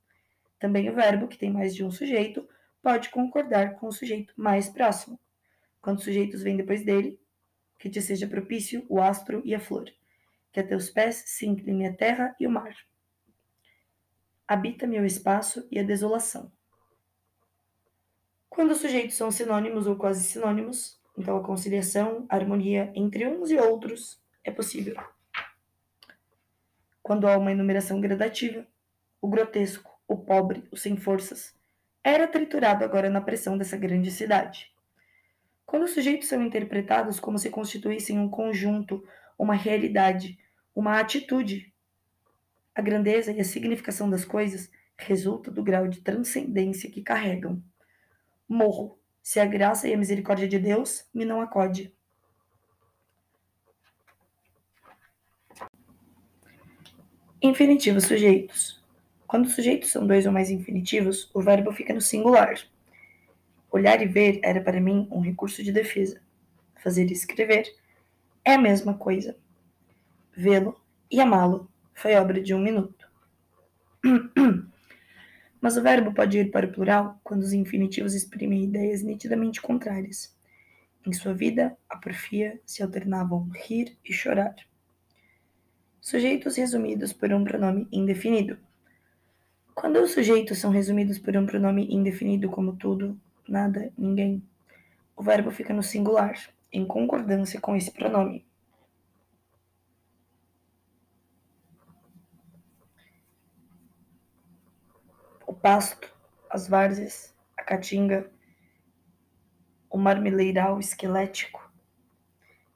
Também 0.59 0.89
o 0.89 0.95
verbo, 0.95 1.29
que 1.29 1.39
tem 1.39 1.51
mais 1.51 1.75
de 1.75 1.85
um 1.85 1.91
sujeito, 1.91 2.49
pode 2.83 3.11
concordar 3.11 3.77
com 3.77 3.87
o 3.87 3.93
sujeito 3.93 4.33
mais 4.37 4.69
próximo. 4.69 5.19
Quando 5.81 6.03
sujeitos 6.03 6.43
vêm 6.43 6.57
depois 6.57 6.85
dele, 6.85 7.19
que 7.79 7.91
te 7.91 8.01
seja 8.01 8.27
propício 8.27 8.85
o 8.89 9.01
astro 9.01 9.43
e 9.45 9.55
a 9.55 9.61
flor, 9.61 9.85
que 10.53 10.61
a 10.61 10.67
teus 10.67 10.91
pés 10.91 11.25
se 11.27 11.47
incline 11.47 11.87
a 11.87 11.95
terra 11.95 12.35
e 12.41 12.47
o 12.47 12.51
mar. 12.51 12.75
Habita-me 14.47 14.99
o 14.99 15.05
espaço 15.05 15.67
e 15.71 15.79
a 15.79 15.83
desolação. 15.83 16.51
Quando 18.49 18.71
os 18.71 18.79
sujeitos 18.79 19.17
são 19.17 19.31
sinônimos 19.31 19.87
ou 19.87 19.97
quase 19.97 20.23
sinônimos, 20.23 21.01
então 21.19 21.37
a 21.37 21.45
conciliação, 21.45 22.25
a 22.29 22.37
harmonia 22.37 22.93
entre 22.95 23.27
uns 23.27 23.51
e 23.51 23.57
outros 23.57 24.23
é 24.45 24.51
possível. 24.51 24.97
Quando 27.05 27.29
há 27.29 27.37
uma 27.37 27.53
enumeração 27.53 28.01
gradativa, 28.01 28.67
o 29.21 29.29
grotesco, 29.29 29.95
o 30.09 30.17
pobre, 30.17 30.67
o 30.71 30.77
sem 30.77 30.97
forças, 30.97 31.55
era 32.03 32.27
triturado 32.27 32.83
agora 32.83 33.11
na 33.11 33.21
pressão 33.21 33.59
dessa 33.59 33.77
grande 33.77 34.11
cidade. 34.11 34.73
Quando 35.67 35.83
os 35.83 35.91
sujeitos 35.91 36.29
são 36.29 36.43
interpretados 36.43 37.21
como 37.21 37.39
se 37.39 37.51
constituíssem 37.51 38.19
um 38.19 38.31
conjunto, 38.31 39.07
uma 39.39 39.53
realidade, 39.53 40.39
uma 40.75 40.99
atitude, 40.99 41.75
a 42.75 42.81
grandeza 42.81 43.33
e 43.33 43.39
a 43.39 43.45
significação 43.45 44.09
das 44.09 44.25
coisas 44.25 44.71
resulta 44.97 45.51
do 45.51 45.63
grau 45.63 45.87
de 45.87 46.01
transcendência 46.01 46.91
que 46.91 47.03
carregam. 47.03 47.63
Morro, 48.49 48.99
se 49.23 49.39
a 49.39 49.45
graça 49.45 49.87
e 49.87 49.93
a 49.93 49.99
misericórdia 49.99 50.49
de 50.49 50.59
Deus 50.59 51.07
me 51.13 51.27
não 51.27 51.43
acode. 51.43 51.94
Infinitivos 57.47 58.05
sujeitos. 58.05 58.83
Quando 59.27 59.45
os 59.45 59.55
sujeitos 59.55 59.91
são 59.91 60.07
dois 60.07 60.25
ou 60.25 60.33
mais 60.33 60.51
infinitivos, 60.51 61.31
o 61.35 61.43
verbo 61.43 61.71
fica 61.73 61.93
no 61.93 62.01
singular. 62.01 62.55
Olhar 63.71 64.01
e 64.01 64.07
ver 64.07 64.41
era 64.43 64.63
para 64.63 64.81
mim 64.81 65.07
um 65.11 65.21
recurso 65.21 65.63
de 65.63 65.71
defesa. 65.71 66.23
Fazer 66.83 67.11
e 67.11 67.13
escrever 67.13 67.71
é 68.43 68.55
a 68.55 68.59
mesma 68.59 68.95
coisa. 68.95 69.37
Vê-lo 70.35 70.81
e 71.11 71.21
amá-lo 71.21 71.71
foi 71.93 72.15
obra 72.15 72.41
de 72.41 72.55
um 72.55 72.59
minuto. 72.59 73.07
Mas 75.61 75.77
o 75.77 75.83
verbo 75.83 76.15
pode 76.15 76.39
ir 76.39 76.51
para 76.51 76.65
o 76.65 76.73
plural 76.73 77.21
quando 77.23 77.43
os 77.43 77.53
infinitivos 77.53 78.15
exprimem 78.15 78.65
ideias 78.65 79.03
nitidamente 79.03 79.61
contrárias. 79.61 80.35
Em 81.07 81.13
sua 81.13 81.35
vida, 81.35 81.77
a 81.91 81.99
porfia 81.99 82.59
se 82.65 82.83
alternavam 82.83 83.51
rir 83.51 83.99
e 84.03 84.15
chorar. 84.15 84.55
Sujeitos 86.05 86.57
resumidos 86.57 87.15
por 87.15 87.33
um 87.33 87.43
pronome 87.43 87.89
indefinido. 87.91 88.59
Quando 89.75 90.03
os 90.03 90.11
sujeitos 90.11 90.59
são 90.59 90.71
resumidos 90.71 91.19
por 91.19 91.35
um 91.35 91.47
pronome 91.47 91.89
indefinido 91.91 92.51
como 92.51 92.77
tudo, 92.77 93.19
nada, 93.49 93.91
ninguém, 93.97 94.47
o 95.17 95.23
verbo 95.23 95.51
fica 95.51 95.73
no 95.73 95.83
singular, 95.83 96.35
em 96.71 96.85
concordância 96.85 97.59
com 97.59 97.75
esse 97.75 97.91
pronome. 97.91 98.45
O 105.47 105.55
pasto, 105.55 106.15
as 106.51 106.69
várzeas, 106.69 107.35
a 107.57 107.63
caatinga, 107.63 108.31
o 109.89 109.97
marmeleiral 109.97 110.79
esquelético, 110.79 111.73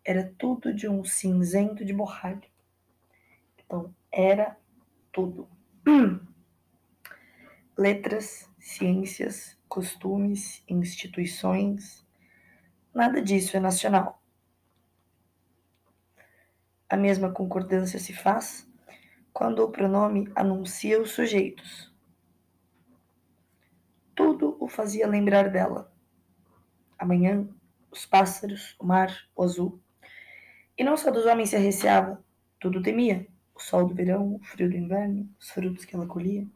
era 0.03 0.33
tudo 0.39 0.73
de 0.73 0.89
um 0.89 1.05
cinzento 1.05 1.85
de 1.85 1.93
borralho. 1.93 2.48
Então, 3.69 3.95
era 4.11 4.57
tudo. 5.13 5.47
letras, 7.77 8.51
ciências, 8.59 9.59
costumes, 9.69 10.65
instituições, 10.67 12.03
nada 12.95 13.21
disso 13.21 13.59
é 13.59 13.61
nacional. 13.61 14.23
A 16.89 16.97
mesma 16.97 17.31
concordância 17.31 17.99
se 17.99 18.15
faz 18.15 18.67
quando 19.35 19.59
o 19.59 19.71
pronome 19.71 20.33
anuncia 20.35 20.99
os 20.99 21.11
sujeitos. 21.11 21.95
Tudo 24.15 24.57
o 24.59 24.67
fazia 24.67 25.07
lembrar 25.07 25.51
dela. 25.51 25.93
Amanhã, 26.99 27.47
os 27.91 28.07
pássaros, 28.07 28.75
o 28.79 28.87
mar, 28.87 29.15
o 29.37 29.43
azul. 29.43 29.79
E 30.79 30.83
não 30.83 30.97
só 30.97 31.11
dos 31.11 31.27
homens 31.27 31.51
se 31.51 31.57
arreciava, 31.57 32.25
tudo 32.59 32.83
temia. 32.83 33.29
O 33.59 33.61
sol 33.61 33.87
do 33.87 33.95
verão, 33.95 34.37
o 34.37 34.39
frio 34.39 34.71
do 34.71 34.77
inverno, 34.77 35.29
os 35.39 35.51
frutos 35.51 35.85
que 35.85 35.95
ela 35.95 36.07
colhia 36.07 36.47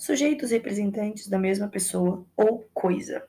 sujeitos 0.00 0.50
representantes 0.50 1.28
da 1.28 1.38
mesma 1.38 1.68
pessoa 1.68 2.24
ou 2.34 2.66
coisa. 2.72 3.28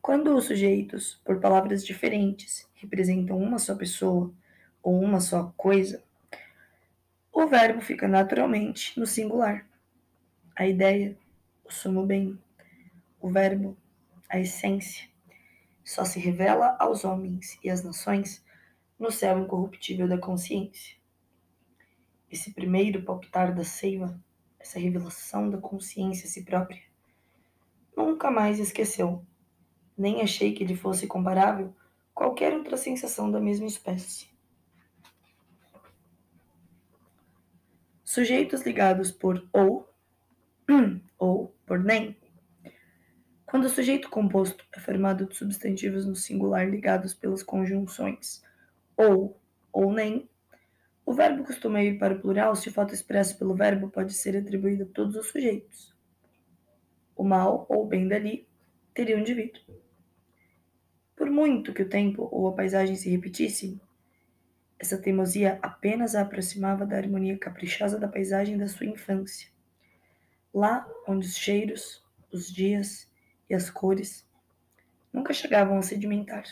Quando 0.00 0.34
os 0.34 0.46
sujeitos, 0.46 1.20
por 1.22 1.38
palavras 1.40 1.84
diferentes, 1.84 2.66
representam 2.74 3.36
uma 3.36 3.58
só 3.58 3.74
pessoa 3.74 4.32
ou 4.82 4.98
uma 4.98 5.20
só 5.20 5.52
coisa, 5.58 6.02
o 7.30 7.46
verbo 7.46 7.82
fica 7.82 8.08
naturalmente 8.08 8.98
no 8.98 9.06
singular. 9.06 9.66
A 10.56 10.66
ideia, 10.66 11.18
o 11.62 11.70
sumo 11.70 12.06
bem, 12.06 12.38
o 13.20 13.28
verbo, 13.30 13.76
a 14.26 14.40
essência, 14.40 15.06
só 15.84 16.04
se 16.04 16.18
revela 16.18 16.76
aos 16.80 17.04
homens 17.04 17.58
e 17.62 17.70
às 17.70 17.84
nações 17.84 18.44
no 18.98 19.10
céu 19.10 19.38
incorruptível 19.38 20.08
da 20.08 20.18
consciência 20.18 20.96
esse 22.34 22.52
primeiro 22.52 23.02
palpitar 23.02 23.54
da 23.54 23.64
seiva, 23.64 24.20
essa 24.58 24.78
revelação 24.78 25.48
da 25.48 25.58
consciência 25.58 26.26
a 26.26 26.28
si 26.28 26.42
própria. 26.44 26.82
Nunca 27.96 28.30
mais 28.30 28.58
esqueceu, 28.58 29.24
nem 29.96 30.20
achei 30.20 30.52
que 30.52 30.64
lhe 30.64 30.74
fosse 30.74 31.06
comparável 31.06 31.74
qualquer 32.12 32.52
outra 32.52 32.76
sensação 32.76 33.30
da 33.30 33.40
mesma 33.40 33.66
espécie. 33.66 34.28
Sujeitos 38.04 38.62
ligados 38.62 39.10
por 39.10 39.48
ou, 39.52 39.88
ou 41.18 41.54
por 41.64 41.82
nem. 41.82 42.16
Quando 43.54 43.66
o 43.66 43.70
sujeito 43.70 44.10
composto 44.10 44.66
é 44.72 44.80
formado 44.80 45.26
de 45.26 45.36
substantivos 45.36 46.04
no 46.04 46.16
singular 46.16 46.68
ligados 46.68 47.14
pelas 47.14 47.40
conjunções 47.40 48.42
ou 48.96 49.40
ou 49.72 49.92
nem, 49.92 50.28
o 51.06 51.12
verbo 51.14 51.44
costuma 51.44 51.80
ir 51.80 51.96
para 51.96 52.14
o 52.14 52.20
plural 52.20 52.56
se 52.56 52.68
o 52.68 52.72
fato 52.72 52.92
expresso 52.92 53.38
pelo 53.38 53.54
verbo 53.54 53.88
pode 53.88 54.12
ser 54.12 54.36
atribuído 54.36 54.82
a 54.82 54.86
todos 54.86 55.14
os 55.14 55.28
sujeitos. 55.28 55.94
O 57.14 57.22
mal 57.22 57.64
ou 57.68 57.84
o 57.84 57.86
bem 57.86 58.08
dali 58.08 58.44
teriam 58.92 59.22
de 59.22 59.32
vir. 59.32 59.52
Por 61.14 61.30
muito 61.30 61.72
que 61.72 61.82
o 61.82 61.88
tempo 61.88 62.28
ou 62.32 62.48
a 62.48 62.54
paisagem 62.54 62.96
se 62.96 63.08
repetissem, 63.08 63.80
essa 64.80 64.98
teimosia 64.98 65.60
apenas 65.62 66.16
a 66.16 66.22
aproximava 66.22 66.84
da 66.84 66.96
harmonia 66.96 67.38
caprichosa 67.38 68.00
da 68.00 68.08
paisagem 68.08 68.58
da 68.58 68.66
sua 68.66 68.86
infância. 68.86 69.48
Lá 70.52 70.84
onde 71.06 71.28
os 71.28 71.36
cheiros, 71.36 72.04
os 72.32 72.52
dias 72.52 73.13
e 73.48 73.54
as 73.54 73.70
cores 73.70 74.26
nunca 75.12 75.32
chegavam 75.32 75.78
a 75.78 75.82
sedimentar. 75.82 76.44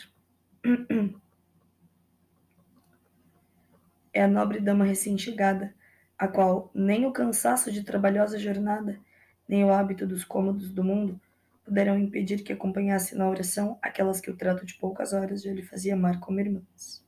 é 4.13 4.23
a 4.23 4.27
nobre 4.27 4.59
dama 4.59 4.85
recém-chegada, 4.85 5.73
a 6.17 6.27
qual 6.27 6.71
nem 6.73 7.05
o 7.05 7.11
cansaço 7.11 7.71
de 7.71 7.83
trabalhosa 7.83 8.37
jornada, 8.39 8.99
nem 9.47 9.65
o 9.65 9.71
hábito 9.71 10.07
dos 10.07 10.23
cômodos 10.23 10.71
do 10.71 10.83
mundo 10.83 11.19
puderam 11.63 11.97
impedir 11.97 12.43
que 12.43 12.51
acompanhasse 12.51 13.15
na 13.15 13.27
oração 13.27 13.77
aquelas 13.81 14.19
que 14.19 14.29
o 14.29 14.35
trato 14.35 14.65
de 14.65 14.75
poucas 14.75 15.13
horas 15.13 15.41
já 15.41 15.51
lhe 15.51 15.63
fazia 15.63 15.93
amar 15.93 16.19
como 16.19 16.39
irmãs. 16.39 17.03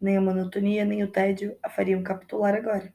Nem 0.00 0.16
a 0.16 0.20
monotonia 0.20 0.84
nem 0.84 1.02
o 1.02 1.10
tédio 1.10 1.56
a 1.62 1.68
fariam 1.68 2.02
capitular 2.02 2.54
agora. 2.54 2.92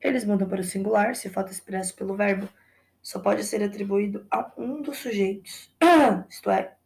Eles 0.00 0.24
mudam 0.24 0.48
para 0.48 0.60
o 0.60 0.64
singular 0.64 1.14
se 1.14 1.28
fato 1.28 1.52
expresso 1.52 1.94
pelo 1.94 2.16
verbo 2.16 2.48
só 3.02 3.18
pode 3.18 3.44
ser 3.44 3.62
atribuído 3.62 4.24
a 4.30 4.52
um 4.56 4.80
dos 4.80 4.98
sujeitos, 4.98 5.74
isto 6.30 6.50
é, 6.50 6.76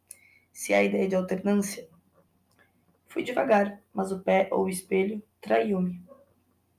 se 0.51 0.73
há 0.73 0.83
ideia 0.83 1.07
de 1.07 1.15
alternância. 1.15 1.87
Fui 3.07 3.23
devagar, 3.23 3.79
mas 3.93 4.11
o 4.11 4.19
pé 4.19 4.49
ou 4.51 4.65
o 4.65 4.69
espelho 4.69 5.21
traiu-me. 5.39 6.01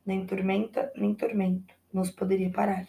Nem 0.05 0.27
tormenta, 0.27 0.93
nem 0.97 1.15
tormento 1.15 1.75
nos 1.93 2.11
poderia 2.11 2.51
parar. 2.51 2.87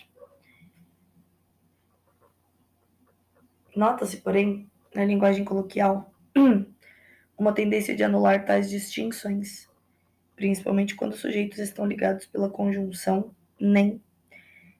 Nota-se, 3.76 4.18
porém, 4.18 4.70
na 4.94 5.06
linguagem 5.06 5.46
coloquial, 5.46 6.12
uma 7.38 7.54
tendência 7.54 7.96
de 7.96 8.04
anular 8.04 8.46
tais 8.46 8.70
distinções, 8.70 9.70
principalmente 10.36 10.96
quando 10.96 11.14
os 11.14 11.20
sujeitos 11.20 11.60
estão 11.60 11.86
ligados 11.86 12.26
pela 12.26 12.50
conjunção 12.50 13.34
nem. 13.60 14.02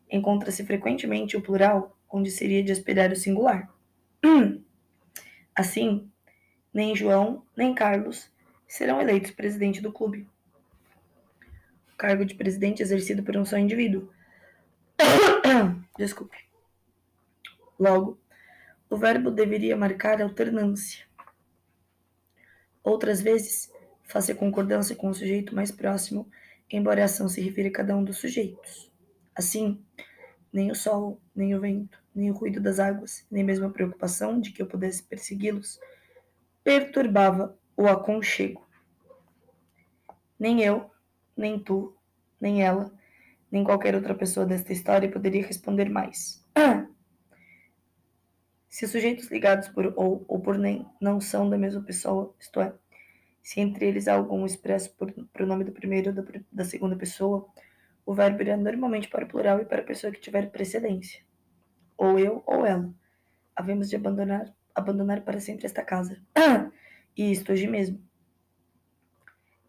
Encontra-se 0.10 0.66
frequentemente 0.66 1.38
o 1.38 1.42
plural, 1.42 1.98
onde 2.10 2.32
seria 2.32 2.64
de 2.64 2.72
esperar 2.72 3.12
o 3.12 3.16
singular. 3.16 3.70
Assim, 5.56 6.10
nem 6.74 6.96
João, 6.96 7.46
nem 7.56 7.74
Carlos 7.74 8.32
serão 8.68 9.02
eleitos 9.02 9.32
presidente 9.32 9.82
do 9.82 9.92
clube. 9.92 10.28
O 11.94 11.98
cargo 11.98 12.26
de 12.26 12.36
presidente 12.36 12.82
exercido 12.82 13.24
por 13.24 13.36
um 13.36 13.46
só 13.46 13.58
indivíduo. 13.58 14.10
Desculpe. 15.98 16.38
Logo, 17.80 18.20
o 18.90 18.98
verbo 18.98 19.32
deveria 19.32 19.76
marcar 19.76 20.22
alternância. 20.22 21.06
Outras 22.84 23.22
vezes, 23.22 23.72
faça 24.06 24.34
concordância 24.34 24.96
com 24.96 25.10
o 25.10 25.14
sujeito 25.14 25.54
mais 25.54 25.72
próximo 25.72 26.30
embora 26.72 27.02
a 27.02 27.06
ação 27.06 27.28
se 27.28 27.42
refira 27.42 27.70
a 27.70 27.72
cada 27.72 27.96
um 27.96 28.04
dos 28.04 28.18
sujeitos. 28.18 28.89
Assim, 29.36 29.84
nem 30.52 30.72
o 30.72 30.76
sol, 30.76 31.22
nem 31.36 31.56
o 31.56 31.62
vento, 31.62 32.02
nem 32.14 32.32
o 32.32 32.34
ruído 32.34 32.60
das 32.60 32.80
águas, 32.80 33.26
nem 33.30 33.44
mesmo 33.44 33.66
a 33.66 33.70
preocupação 33.70 34.40
de 34.40 34.52
que 34.52 34.62
eu 34.62 34.68
pudesse 34.68 35.04
persegui-los, 35.04 35.80
perturbava 36.64 37.58
o 37.78 37.88
aconchego. 37.88 38.68
Nem 40.38 40.62
eu, 40.62 40.90
nem 41.36 41.60
tu, 41.60 41.96
nem 42.40 42.64
ela, 42.64 42.92
nem 43.52 43.64
qualquer 43.64 43.96
outra 43.96 44.14
pessoa 44.14 44.46
desta 44.46 44.74
história 44.74 45.10
poderia 45.10 45.46
responder 45.46 45.90
mais. 45.90 46.46
Se 48.70 48.86
os 48.86 48.92
sujeitos 48.92 49.32
ligados 49.32 49.68
por 49.70 49.94
ou 49.96 50.24
ou 50.28 50.40
por 50.40 50.58
nem 50.58 50.86
não 51.02 51.20
são 51.20 51.50
da 51.50 51.58
mesma 51.58 51.82
pessoa, 51.82 52.34
isto 52.40 52.62
é, 52.62 52.74
se 53.42 53.60
entre 53.60 53.88
eles 53.88 54.08
há 54.08 54.14
algum 54.14 54.46
expresso 54.46 54.94
por 54.96 55.12
pronome 55.34 55.64
do 55.64 55.72
primeiro 55.72 56.10
ou 56.10 56.16
da, 56.16 56.24
da 56.52 56.64
segunda 56.64 56.96
pessoa, 56.96 57.50
o 58.10 58.14
verbo 58.16 58.42
irá 58.42 58.58
normalmente 58.58 59.08
para 59.08 59.24
o 59.24 59.28
plural 59.28 59.62
e 59.62 59.66
para 59.66 59.84
a 59.84 59.86
pessoa 59.86 60.12
que 60.12 60.20
tiver 60.20 60.50
precedência. 60.50 61.22
Ou 61.96 62.18
eu 62.18 62.42
ou 62.48 62.66
ela. 62.66 62.92
Havemos 63.56 63.88
de 63.88 63.96
abandonar, 63.96 64.52
abandonar 64.74 65.22
para 65.22 65.40
sempre 65.40 65.68
esta 65.68 65.84
casa. 65.84 66.20
e 67.16 67.32
isto 67.32 67.52
hoje 67.52 67.68
mesmo. 67.68 68.04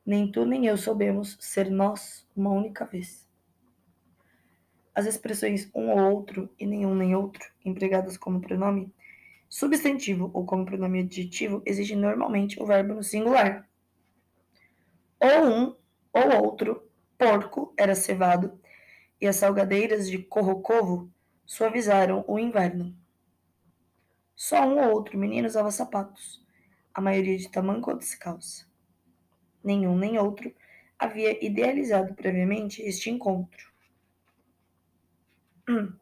Nem 0.06 0.32
tu 0.32 0.46
nem 0.46 0.64
eu 0.64 0.78
soubemos 0.78 1.36
ser 1.38 1.70
nós 1.70 2.26
uma 2.34 2.50
única 2.50 2.86
vez. 2.86 3.28
As 4.94 5.04
expressões 5.04 5.70
um 5.74 5.90
ou 5.90 6.10
outro 6.10 6.48
e 6.58 6.64
nenhum 6.64 6.94
nem 6.94 7.14
outro, 7.14 7.46
empregadas 7.62 8.16
como 8.16 8.40
pronome 8.40 8.90
substantivo 9.50 10.30
ou 10.32 10.46
como 10.46 10.64
pronome 10.64 11.00
adjetivo, 11.00 11.62
exigem 11.66 11.98
normalmente 11.98 12.58
o 12.58 12.64
verbo 12.64 12.94
no 12.94 13.02
singular 13.02 13.68
ou 15.20 15.44
um 15.44 15.76
ou 16.14 16.42
outro 16.42 16.89
porco 17.20 17.74
era 17.76 17.94
cevado, 17.94 18.58
e 19.20 19.26
as 19.26 19.36
salgadeiras 19.36 20.08
de 20.08 20.16
Corrocovo 20.16 21.12
suavizaram 21.44 22.24
o 22.26 22.38
inverno. 22.38 22.96
Só 24.34 24.66
um 24.66 24.82
ou 24.82 24.94
outro 24.94 25.18
menino 25.18 25.46
usava 25.46 25.70
sapatos, 25.70 26.42
a 26.94 27.00
maioria 27.02 27.36
de 27.36 27.50
tamanco 27.50 27.90
ou 27.90 27.98
descalça. 27.98 28.64
Nenhum 29.62 29.98
nem 29.98 30.18
outro 30.18 30.50
havia 30.98 31.44
idealizado 31.44 32.14
previamente 32.14 32.80
este 32.80 33.10
encontro. 33.10 33.70
Hum. 35.68 35.92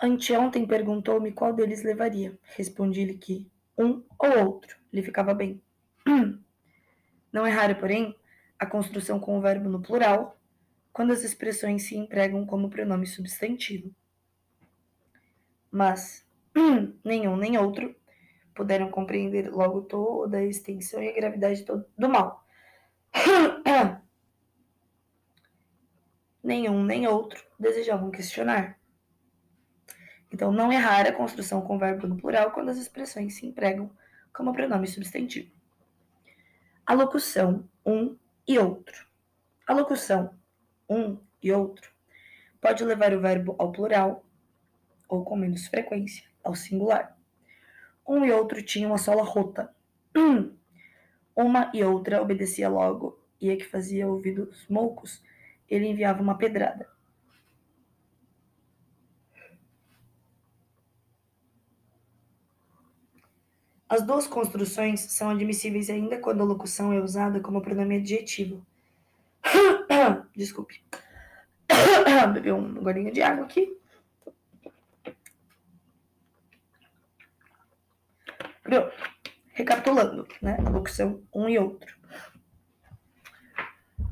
Anteontem 0.00 0.66
perguntou-me 0.66 1.32
qual 1.32 1.52
deles 1.52 1.82
levaria. 1.82 2.38
Respondi-lhe 2.56 3.18
que 3.18 3.46
um 3.76 4.02
ou 4.18 4.46
outro 4.46 4.78
lhe 4.90 5.02
ficava 5.02 5.34
bem. 5.34 5.60
Não 7.32 7.46
é 7.46 7.50
rara, 7.50 7.74
porém, 7.74 8.16
a 8.58 8.66
construção 8.66 9.18
com 9.20 9.38
o 9.38 9.40
verbo 9.40 9.68
no 9.68 9.80
plural, 9.80 10.38
quando 10.92 11.12
as 11.12 11.22
expressões 11.22 11.84
se 11.84 11.96
empregam 11.96 12.44
como 12.44 12.68
pronome 12.68 13.06
substantivo. 13.06 13.94
Mas 15.70 16.26
nenhum 17.04 17.36
nem 17.36 17.56
outro 17.56 17.94
puderam 18.54 18.90
compreender 18.90 19.50
logo 19.50 19.82
toda 19.82 20.38
a 20.38 20.44
extensão 20.44 21.02
e 21.02 21.08
a 21.08 21.14
gravidade 21.14 21.64
do 21.96 22.08
mal. 22.08 22.44
nenhum 26.42 26.82
nem 26.82 27.06
outro 27.06 27.44
desejavam 27.58 28.10
questionar. 28.10 28.78
Então, 30.32 30.52
não 30.52 30.70
é 30.70 30.76
rara 30.76 31.10
a 31.10 31.14
construção 31.14 31.60
com 31.62 31.76
o 31.76 31.78
verbo 31.78 32.06
no 32.06 32.16
plural 32.16 32.52
quando 32.52 32.68
as 32.68 32.78
expressões 32.78 33.34
se 33.34 33.46
empregam 33.46 33.90
como 34.32 34.52
pronome 34.52 34.86
substantivo. 34.86 35.59
A 36.90 36.92
locução 36.92 37.68
um 37.86 38.16
e 38.48 38.58
outro. 38.58 39.06
A 39.64 39.72
locução 39.72 40.34
um 40.88 41.18
e 41.40 41.52
outro 41.52 41.88
pode 42.60 42.82
levar 42.82 43.14
o 43.14 43.20
verbo 43.20 43.54
ao 43.60 43.70
plural 43.70 44.24
ou 45.08 45.24
com 45.24 45.36
menos 45.36 45.68
frequência 45.68 46.24
ao 46.42 46.56
singular. 46.56 47.16
Um 48.04 48.24
e 48.24 48.32
outro 48.32 48.60
tinham 48.60 48.90
uma 48.90 48.98
sola 48.98 49.22
rota. 49.22 49.72
Uma 51.36 51.70
e 51.72 51.84
outra 51.84 52.20
obedecia 52.20 52.68
logo, 52.68 53.22
e 53.40 53.52
a 53.52 53.56
que 53.56 53.64
fazia 53.64 54.08
ouvidos 54.08 54.66
moucos, 54.68 55.22
ele 55.68 55.86
enviava 55.86 56.20
uma 56.20 56.36
pedrada. 56.36 56.88
As 63.90 64.02
duas 64.02 64.24
construções 64.24 65.00
são 65.00 65.30
admissíveis 65.30 65.90
ainda 65.90 66.16
quando 66.16 66.42
a 66.42 66.44
locução 66.44 66.92
é 66.92 67.00
usada 67.00 67.40
como 67.40 67.60
pronome 67.60 67.96
adjetivo. 67.96 68.64
Desculpe. 70.36 70.80
Beber 72.32 72.54
um 72.54 72.74
golinho 72.74 73.12
de 73.12 73.20
água 73.20 73.46
aqui. 73.46 73.76
Pronto. 78.62 78.92
Recapitulando, 79.54 80.28
né? 80.40 80.56
A 80.64 80.70
locução 80.70 81.24
um 81.34 81.48
e 81.48 81.58
outro. 81.58 81.92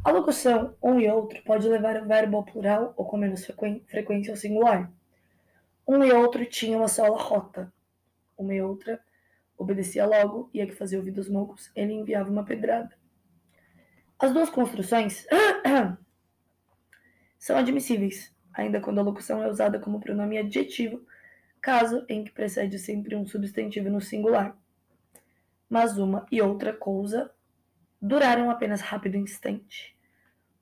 A 0.04 0.10
locução 0.10 0.74
um 0.82 0.98
e 0.98 1.08
outro 1.08 1.40
pode 1.44 1.68
levar 1.68 2.02
o 2.02 2.04
verbo 2.04 2.38
ao 2.38 2.44
plural 2.44 2.94
ou 2.96 3.06
com 3.06 3.16
menos 3.16 3.46
frequência 3.86 4.32
ao 4.32 4.36
singular. 4.36 4.90
Um 5.86 6.02
e 6.02 6.10
outro 6.10 6.44
tinha 6.44 6.76
uma 6.76 6.88
sola 6.88 7.16
rota. 7.16 7.72
Uma 8.36 8.54
e 8.54 8.60
outra 8.60 9.00
obedecia 9.58 10.06
logo 10.06 10.48
e 10.54 10.62
a 10.62 10.66
que 10.66 10.74
fazia 10.74 10.98
ouvidos 10.98 11.28
moucos, 11.28 11.70
ele 11.74 11.92
enviava 11.92 12.30
uma 12.30 12.44
pedrada. 12.44 12.96
As 14.18 14.32
duas 14.32 14.48
construções 14.48 15.26
são 17.38 17.56
admissíveis, 17.56 18.34
ainda 18.54 18.80
quando 18.80 19.00
a 19.00 19.02
locução 19.02 19.42
é 19.42 19.48
usada 19.48 19.78
como 19.78 20.00
pronome 20.00 20.38
adjetivo, 20.38 21.04
caso 21.61 22.04
em 22.09 22.24
que 22.24 22.30
precede 22.30 22.78
sempre 22.78 23.16
um 23.16 23.26
substantivo 23.26 23.90
no 23.90 24.00
singular. 24.00 24.56
Mas 25.68 25.98
uma 25.98 26.24
e 26.30 26.40
outra 26.40 26.72
coisa 26.72 27.30
duraram 28.00 28.50
apenas 28.50 28.80
rápido 28.80 29.16
instante. 29.16 29.96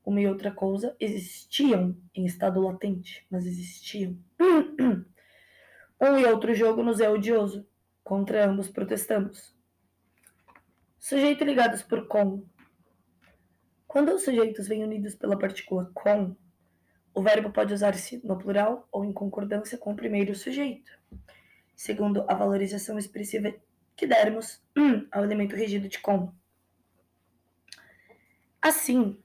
Uma 0.05 0.21
e 0.21 0.27
outra 0.27 0.51
coisa 0.51 0.97
existiam 0.99 1.97
em 2.15 2.25
estado 2.25 2.61
latente, 2.61 3.27
mas 3.31 3.47
existiam. 3.47 4.19
um 6.01 6.19
e 6.19 6.27
outro 6.27 6.55
jogo 6.55 6.83
nos 6.83 7.01
é 7.01 7.09
odioso, 7.09 7.67
Contra 8.07 8.49
ambos 8.49 8.71
protestamos. 8.71 9.53
Sujeito 10.97 11.43
ligados 11.43 11.83
por 11.83 12.07
com. 12.07 12.45
Quando 13.85 14.15
os 14.15 14.23
sujeitos 14.23 14.69
vêm 14.69 14.85
unidos 14.85 15.17
pela 15.17 15.37
partícula 15.37 15.91
com, 15.93 16.37
o 17.13 17.21
verbo 17.21 17.51
pode 17.51 17.75
usar-se 17.75 18.25
no 18.25 18.39
plural 18.39 18.89
ou 18.93 19.05
em 19.05 19.13
concordância 19.13 19.77
com 19.77 19.91
o 19.91 19.97
primeiro 19.97 20.37
sujeito, 20.37 20.89
segundo 21.75 22.25
a 22.29 22.35
valorização 22.35 22.97
expressiva 22.97 23.53
que 23.97 24.07
dermos 24.07 24.63
ao 25.11 25.25
elemento 25.25 25.57
regido 25.57 25.89
de 25.89 25.99
com. 25.99 26.33
Assim, 28.63 29.21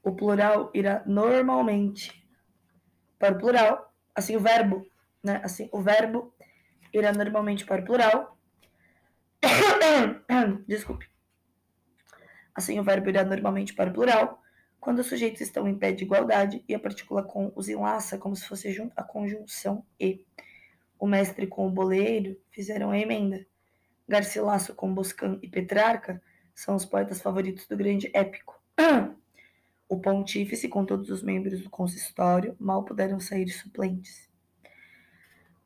o 0.00 0.14
plural 0.14 0.70
irá 0.72 1.02
normalmente 1.06 2.24
para 3.18 3.34
o 3.34 3.38
plural, 3.40 3.92
assim 4.14 4.36
o 4.36 4.40
verbo, 4.40 4.86
né? 5.24 5.40
Assim, 5.42 5.68
o 5.72 5.80
verbo 5.80 6.31
irá 6.92 7.12
normalmente 7.12 7.64
para 7.64 7.82
o 7.82 7.84
plural. 7.84 8.38
Desculpe. 10.66 11.08
Assim, 12.54 12.78
o 12.78 12.84
verbo 12.84 13.08
irá 13.08 13.24
normalmente 13.24 13.74
para 13.74 13.90
o 13.90 13.92
plural 13.92 14.42
quando 14.78 14.98
os 14.98 15.06
sujeitos 15.06 15.40
estão 15.40 15.68
em 15.68 15.78
pé 15.78 15.92
de 15.92 16.04
igualdade 16.04 16.64
e 16.68 16.74
a 16.74 16.78
partícula 16.78 17.22
com 17.22 17.52
os 17.54 17.68
enlaça 17.68 18.18
como 18.18 18.34
se 18.34 18.46
fosse 18.46 18.90
a 18.96 19.02
conjunção 19.02 19.84
e. 19.98 20.26
O 20.98 21.06
mestre 21.06 21.48
com 21.48 21.66
o 21.66 21.70
boleiro 21.70 22.36
fizeram 22.50 22.90
a 22.90 22.98
emenda. 22.98 23.44
Garcilasso 24.08 24.74
com 24.74 24.94
Boscan 24.94 25.38
e 25.42 25.48
Petrarca 25.48 26.22
são 26.54 26.76
os 26.76 26.84
poetas 26.84 27.20
favoritos 27.20 27.66
do 27.66 27.76
grande 27.76 28.10
épico. 28.14 28.60
O 29.88 30.00
pontífice, 30.00 30.70
com 30.70 30.86
todos 30.86 31.10
os 31.10 31.22
membros 31.22 31.60
do 31.60 31.68
consistório, 31.68 32.56
mal 32.58 32.82
puderam 32.82 33.20
sair 33.20 33.50
suplentes. 33.50 34.31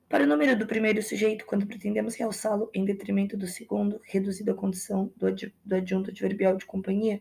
Para 0.08 0.22
o 0.22 0.26
número 0.26 0.56
do 0.56 0.68
primeiro 0.68 1.02
sujeito, 1.02 1.44
quando 1.44 1.66
pretendemos 1.66 2.14
realçá-lo 2.14 2.70
em 2.72 2.84
detrimento 2.84 3.36
do 3.36 3.46
segundo, 3.48 4.00
reduzido 4.04 4.52
à 4.52 4.54
condição 4.54 5.12
do, 5.16 5.26
ad, 5.26 5.52
do 5.64 5.74
adjunto 5.74 6.10
adverbial 6.10 6.56
de 6.56 6.64
companhia, 6.64 7.20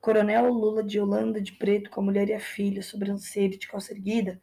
Coronel 0.00 0.50
Lula 0.50 0.82
de 0.82 0.98
Holanda 0.98 1.42
de 1.42 1.52
preto 1.52 1.90
com 1.90 2.00
a 2.00 2.04
mulher 2.04 2.28
e 2.30 2.32
a 2.32 2.40
filha, 2.40 2.82
sobrancelha 2.82 3.58
de 3.58 3.68
calça 3.68 3.92
erguida, 3.92 4.40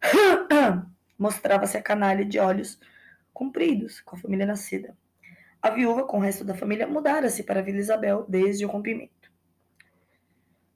mostrava-se 1.18 1.76
a 1.76 1.82
canalha 1.82 2.24
de 2.24 2.38
olhos 2.38 2.80
compridos 3.32 4.00
com 4.00 4.16
a 4.16 4.18
família 4.18 4.46
nascida. 4.46 4.96
A 5.60 5.68
viúva, 5.68 6.06
com 6.06 6.16
o 6.16 6.20
resto 6.20 6.44
da 6.44 6.54
família, 6.54 6.86
mudara-se 6.86 7.42
para 7.42 7.60
a 7.60 7.62
Vila 7.62 7.78
Isabel 7.78 8.24
desde 8.26 8.64
o 8.64 8.68
rompimento. 8.68 9.30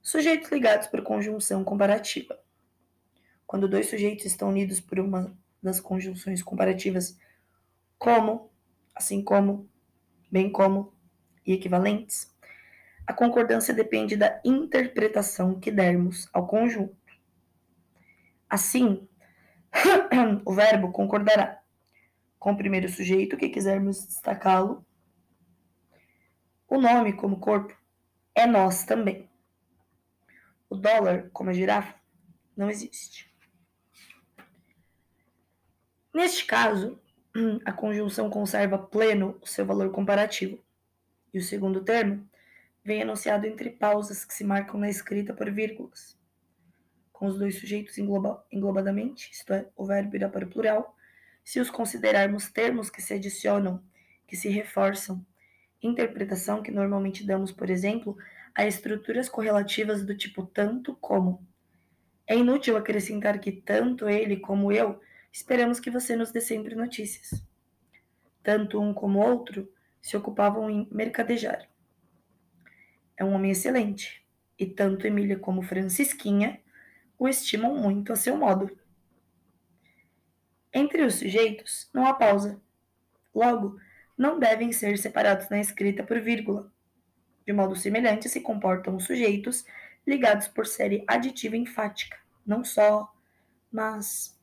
Sujeitos 0.03 0.51
ligados 0.51 0.87
por 0.87 1.01
conjunção 1.01 1.63
comparativa. 1.63 2.39
Quando 3.45 3.67
dois 3.67 3.89
sujeitos 3.89 4.25
estão 4.25 4.49
unidos 4.49 4.79
por 4.79 4.99
uma 4.99 5.35
das 5.61 5.79
conjunções 5.79 6.43
comparativas 6.43 7.17
como, 7.97 8.51
assim 8.95 9.23
como, 9.23 9.69
bem 10.31 10.51
como 10.51 10.93
e 11.45 11.53
equivalentes, 11.53 12.33
a 13.05 13.13
concordância 13.13 13.73
depende 13.73 14.17
da 14.17 14.41
interpretação 14.43 15.59
que 15.59 15.71
dermos 15.71 16.29
ao 16.33 16.45
conjunto. 16.45 16.95
Assim, 18.49 19.07
o 20.45 20.53
verbo 20.53 20.91
concordará 20.91 21.61
com 22.37 22.51
o 22.51 22.57
primeiro 22.57 22.89
sujeito 22.89 23.37
que 23.37 23.49
quisermos 23.49 24.05
destacá-lo. 24.05 24.85
O 26.67 26.79
nome, 26.79 27.13
como 27.13 27.39
corpo, 27.39 27.75
é 28.35 28.45
nós 28.45 28.83
também. 28.83 29.29
O 30.69 30.75
dólar, 30.75 31.29
como 31.31 31.49
a 31.49 31.53
girafa, 31.53 31.95
não 32.55 32.69
existe. 32.69 33.26
Neste 36.17 36.45
caso, 36.45 36.99
a 37.63 37.71
conjunção 37.71 38.27
conserva 38.27 38.75
pleno 38.75 39.37
o 39.39 39.45
seu 39.45 39.63
valor 39.63 39.91
comparativo. 39.91 40.57
E 41.31 41.37
o 41.37 41.43
segundo 41.43 41.83
termo 41.83 42.27
vem 42.83 43.03
anunciado 43.03 43.45
entre 43.45 43.69
pausas 43.69 44.25
que 44.25 44.33
se 44.33 44.43
marcam 44.43 44.79
na 44.79 44.89
escrita 44.89 45.31
por 45.31 45.51
vírgulas. 45.51 46.17
Com 47.13 47.27
os 47.27 47.37
dois 47.37 47.59
sujeitos 47.59 47.99
engloba 47.99 48.43
englobadamente, 48.51 49.29
isto 49.31 49.53
é, 49.53 49.67
o 49.75 49.85
verbo 49.85 50.15
irá 50.15 50.27
para 50.27 50.43
o 50.43 50.49
plural, 50.49 50.97
se 51.43 51.59
os 51.59 51.69
considerarmos 51.69 52.49
termos 52.49 52.89
que 52.89 52.99
se 52.99 53.13
adicionam, 53.13 53.79
que 54.25 54.35
se 54.35 54.49
reforçam, 54.49 55.23
interpretação 55.83 56.63
que 56.63 56.71
normalmente 56.71 57.23
damos, 57.23 57.51
por 57.51 57.69
exemplo, 57.69 58.17
a 58.55 58.65
estruturas 58.65 59.29
correlativas 59.29 60.03
do 60.03 60.17
tipo 60.17 60.47
tanto 60.47 60.95
como. 60.95 61.45
É 62.25 62.35
inútil 62.35 62.75
acrescentar 62.75 63.37
que 63.37 63.51
tanto 63.51 64.09
ele 64.09 64.37
como 64.37 64.71
eu 64.71 64.99
esperamos 65.37 65.79
que 65.79 65.91
você 65.91 66.15
nos 66.15 66.31
dê 66.31 66.41
sempre 66.41 66.73
notícias. 66.73 67.43
Tanto 68.41 68.81
um 68.81 68.91
como 68.91 69.19
outro 69.19 69.71
se 70.01 70.17
ocupavam 70.17 70.67
em 70.67 70.87
mercadejar. 70.91 71.69
É 73.15 73.23
um 73.23 73.33
homem 73.33 73.51
excelente, 73.51 74.25
e 74.57 74.65
tanto 74.65 75.05
Emília 75.05 75.37
como 75.37 75.61
Francisquinha 75.61 76.59
o 77.19 77.27
estimam 77.27 77.75
muito 77.75 78.11
a 78.11 78.15
seu 78.15 78.35
modo. 78.35 78.75
Entre 80.73 81.03
os 81.03 81.15
sujeitos 81.15 81.87
não 81.93 82.07
há 82.07 82.15
pausa. 82.15 82.59
Logo, 83.33 83.79
não 84.17 84.39
devem 84.39 84.71
ser 84.71 84.97
separados 84.97 85.49
na 85.49 85.59
escrita 85.59 86.03
por 86.03 86.19
vírgula. 86.19 86.71
De 87.45 87.53
modo 87.53 87.75
semelhante 87.75 88.27
se 88.27 88.41
comportam 88.41 88.95
os 88.95 89.05
sujeitos 89.05 89.65
ligados 90.05 90.47
por 90.47 90.65
série 90.65 91.03
aditiva 91.07 91.55
enfática, 91.55 92.17
não 92.45 92.63
só, 92.63 93.13
mas, 93.71 94.36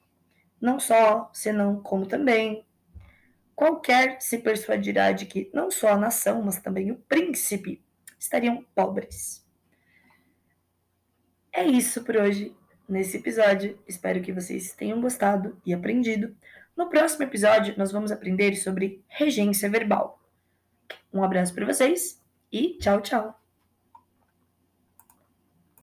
não 0.60 0.80
só, 0.80 1.30
senão, 1.32 1.80
como 1.80 2.06
também. 2.06 2.64
Qualquer 3.54 4.20
se 4.20 4.38
persuadirá 4.38 5.12
de 5.12 5.26
que 5.26 5.50
não 5.52 5.70
só 5.70 5.88
a 5.88 5.98
nação, 5.98 6.42
mas 6.42 6.60
também 6.60 6.90
o 6.90 6.96
príncipe 6.96 7.82
estariam 8.18 8.64
pobres. 8.74 9.44
É 11.52 11.64
isso 11.64 12.02
por 12.02 12.16
hoje 12.16 12.54
nesse 12.88 13.16
episódio. 13.16 13.78
Espero 13.86 14.20
que 14.20 14.32
vocês 14.32 14.72
tenham 14.72 15.00
gostado 15.00 15.56
e 15.64 15.72
aprendido. 15.72 16.34
No 16.76 16.88
próximo 16.88 17.22
episódio, 17.22 17.74
nós 17.78 17.92
vamos 17.92 18.10
aprender 18.10 18.56
sobre 18.56 19.04
regência 19.06 19.70
verbal. 19.70 20.20
Um 21.12 21.22
abraço 21.22 21.54
para 21.54 21.66
vocês 21.66 22.20
e 22.50 22.76
tchau, 22.78 23.00
tchau! 23.00 23.43